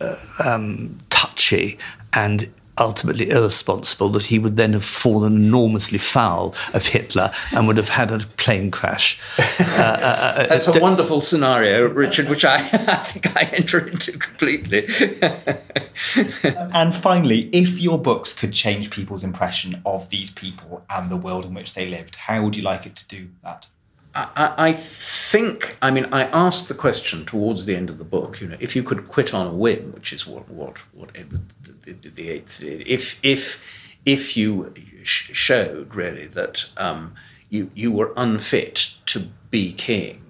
[0.00, 1.78] uh, um, touchy
[2.12, 7.76] and ultimately irresponsible that he would then have fallen enormously foul of Hitler and would
[7.76, 9.20] have had a plane crash.
[9.74, 14.16] Uh, uh, uh, That's a wonderful scenario, Richard, which I, I think I enter into
[14.18, 14.86] completely.
[16.72, 21.44] and finally, if your books could change people's impression of these people and the world
[21.44, 23.68] in which they lived, how would you like it to do that?
[24.14, 28.40] I, I, think, I mean, I asked the question towards the end of the book,
[28.40, 32.28] you know, if you could quit on a whim, which is what, what, what the,
[32.28, 33.64] eighth, if, if,
[34.06, 37.14] if you showed really that um,
[37.50, 40.22] you, you were unfit to be king,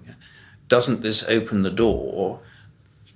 [0.67, 2.39] doesn't this open the door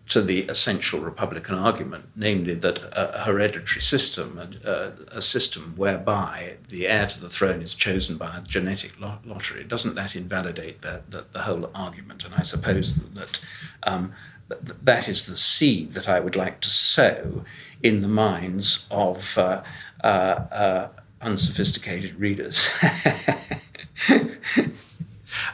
[0.09, 6.87] to the essential Republican argument, namely that a, hereditary system, a, a, system whereby the
[6.87, 11.69] heir to the throne is chosen by a genetic lottery, doesn't that invalidate the, whole
[11.75, 12.25] argument?
[12.25, 13.39] And I suppose that
[13.83, 14.13] um,
[14.49, 17.45] that is the seed that I would like to sow
[17.83, 19.61] in the minds of uh,
[20.03, 20.87] uh, uh,
[21.21, 22.69] unsophisticated readers.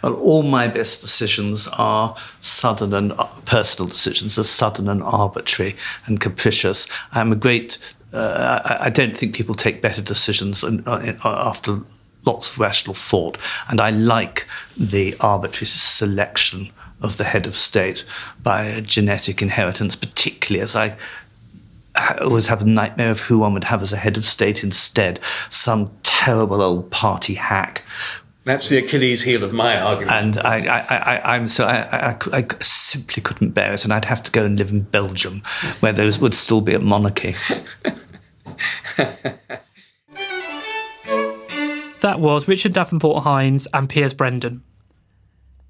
[0.05, 5.75] All my best decisions are sudden and uh, personal decisions, are sudden and arbitrary
[6.05, 6.87] and capricious.
[7.11, 7.77] I'm a great.
[8.13, 11.81] Uh, I, I, don't think people take better decisions in, uh, uh, after
[12.25, 13.37] lots of rational thought,
[13.67, 14.47] and I like
[14.77, 18.05] the arbitrary selection of the head of state
[18.41, 20.97] by genetic inheritance, particularly as I
[22.21, 25.19] always have a nightmare of who one would have as a head of state instead.
[25.49, 27.83] Some terrible old party hack
[28.45, 30.11] that's the Achilles heel of my argument.
[30.11, 34.05] And I, I, I, am so I, I, I, simply couldn't bear it, and I'd
[34.05, 35.41] have to go and live in Belgium,
[35.79, 37.35] where there would still be a monarchy.
[42.01, 44.63] that was Richard Davenport Hines and Piers Brendon.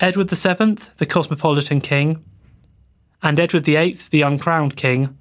[0.01, 2.25] Edward VII, the Cosmopolitan King,
[3.23, 5.17] and Edward VIII, the Uncrowned King,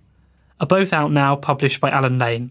[0.59, 2.51] are both out now, published by Allen Lane.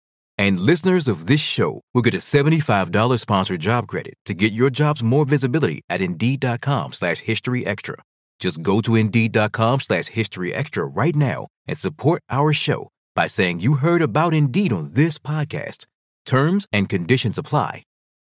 [0.41, 4.71] And listeners of this show will get a $75 sponsored job credit to get your
[4.71, 7.97] jobs more visibility at Indeed.com slash History Extra.
[8.39, 13.59] Just go to Indeed.com slash History Extra right now and support our show by saying
[13.59, 15.85] you heard about Indeed on this podcast.
[16.25, 17.83] Terms and conditions apply.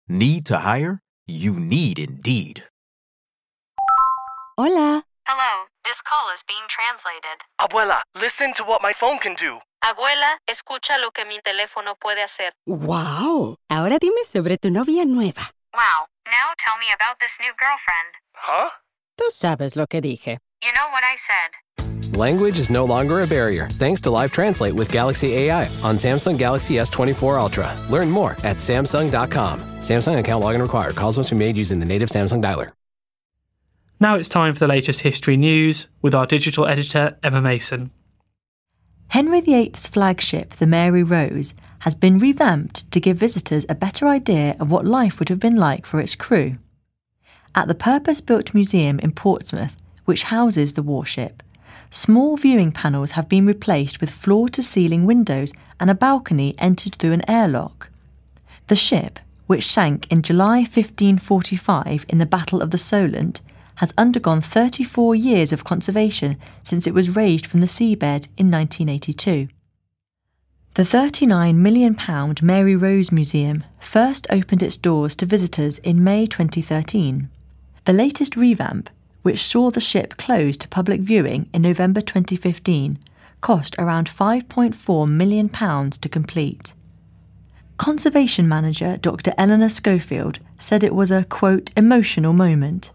[0.07, 1.01] Need to hire?
[1.27, 2.63] You need Indeed.
[4.57, 5.03] Hola.
[5.27, 7.43] Hello, this call is being translated.
[7.61, 9.59] Abuela, listen to what my phone can do.
[9.87, 12.55] Abuela, escucha lo que mi teléfono puede hacer.
[12.65, 13.59] ¡Wow!
[13.69, 15.51] Ahora dime sobre tu novia nueva.
[15.75, 18.15] Wow, now tell me about this new girlfriend.
[18.33, 18.71] Huh?
[19.19, 20.39] Tú sabes lo que dije.
[20.63, 22.17] You know what I said.
[22.17, 26.39] Language is no longer a barrier thanks to Live Translate with Galaxy AI on Samsung
[26.39, 27.77] Galaxy S24 Ultra.
[27.91, 29.61] Learn more at Samsung.com.
[29.81, 30.97] Samsung account login required.
[30.97, 32.71] Calls must be made using the native Samsung dialer.
[34.01, 37.91] Now it's time for the latest history news with our digital editor, Emma Mason.
[39.09, 44.57] Henry VIII's flagship, the Mary Rose, has been revamped to give visitors a better idea
[44.59, 46.57] of what life would have been like for its crew.
[47.55, 51.43] At the purpose built museum in Portsmouth, which houses the warship,
[51.91, 56.97] small viewing panels have been replaced with floor to ceiling windows and a balcony entered
[56.97, 57.91] through an airlock.
[58.67, 63.43] The ship, which sank in July 1545 in the Battle of the Solent,
[63.77, 69.49] has undergone 34 years of conservation since it was raised from the seabed in 1982.
[70.75, 71.97] The £39 million
[72.43, 77.31] Mary Rose Museum first opened its doors to visitors in May 2013.
[77.85, 78.91] The latest revamp,
[79.23, 82.99] which saw the ship closed to public viewing in November 2015,
[83.41, 86.75] cost around £5.4 million to complete.
[87.77, 89.33] Conservation manager Dr.
[89.37, 92.91] Eleanor Schofield said it was a quote emotional moment.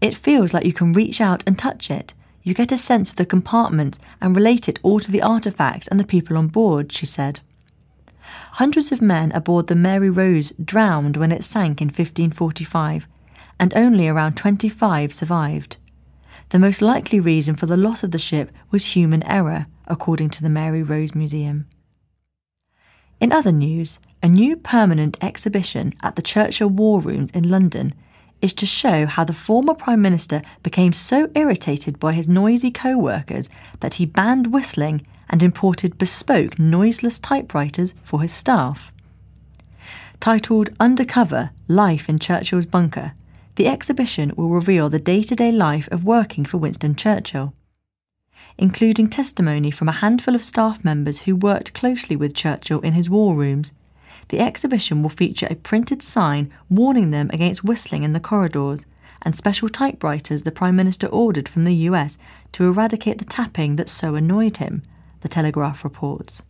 [0.00, 2.14] It feels like you can reach out and touch it.
[2.42, 5.98] You get a sense of the compartment and relate it all to the artefacts and
[5.98, 7.40] the people on board, she said.
[8.52, 13.08] Hundreds of men aboard the Mary Rose drowned when it sank in 1545,
[13.58, 15.76] and only around 25 survived.
[16.50, 20.42] The most likely reason for the loss of the ship was human error, according to
[20.42, 21.66] the Mary Rose Museum.
[23.20, 27.94] In other news, a new permanent exhibition at the Churchill War Rooms in London
[28.44, 32.98] is to show how the former Prime Minister became so irritated by his noisy co
[32.98, 33.48] workers
[33.80, 38.92] that he banned whistling and imported bespoke noiseless typewriters for his staff.
[40.20, 43.14] Titled Undercover Life in Churchill's Bunker,
[43.54, 47.54] the exhibition will reveal the day to day life of working for Winston Churchill.
[48.58, 53.08] Including testimony from a handful of staff members who worked closely with Churchill in his
[53.08, 53.72] war rooms
[54.28, 58.84] the exhibition will feature a printed sign warning them against whistling in the corridors
[59.22, 62.18] and special typewriters the Prime Minister ordered from the US
[62.52, 64.82] to eradicate the tapping that so annoyed him,
[65.22, 66.42] the Telegraph reports.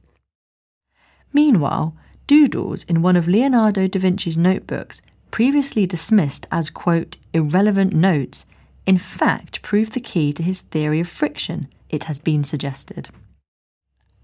[1.32, 1.96] Meanwhile,
[2.26, 8.46] doodles in one of Leonardo da Vinci's notebooks, previously dismissed as, quote, irrelevant notes,
[8.86, 13.08] in fact prove the key to his theory of friction, it has been suggested.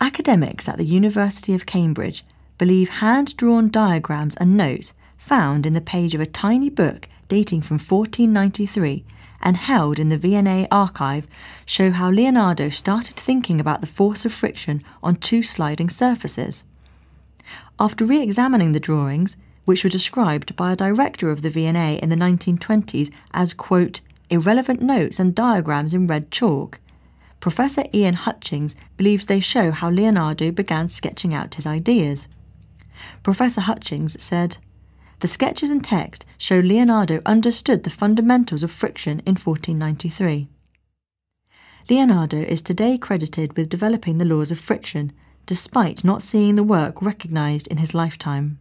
[0.00, 2.24] Academics at the University of Cambridge
[2.60, 7.62] believe hand drawn diagrams and notes found in the page of a tiny book dating
[7.62, 9.02] from 1493
[9.40, 11.26] and held in the V&A archive
[11.64, 16.64] show how Leonardo started thinking about the force of friction on two sliding surfaces.
[17.78, 22.10] After re examining the drawings, which were described by a director of the V&A in
[22.10, 26.78] the 1920s as, quote, irrelevant notes and diagrams in red chalk,
[27.40, 32.28] Professor Ian Hutchings believes they show how Leonardo began sketching out his ideas.
[33.22, 34.58] Professor Hutchings said,
[35.20, 40.48] The sketches and text show Leonardo understood the fundamentals of friction in 1493.
[41.88, 45.12] Leonardo is today credited with developing the laws of friction,
[45.46, 48.58] despite not seeing the work recognised in his lifetime.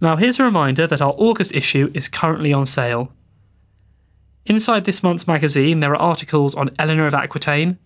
[0.00, 3.12] Now, here's a reminder that our August issue is currently on sale.
[4.46, 7.78] Inside this month's magazine, there are articles on Eleanor of Aquitaine,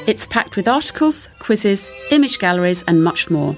[0.06, 3.56] It's packed with articles, quizzes, image galleries, and much more.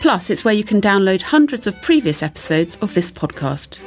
[0.00, 3.80] Plus, it's where you can download hundreds of previous episodes of this podcast.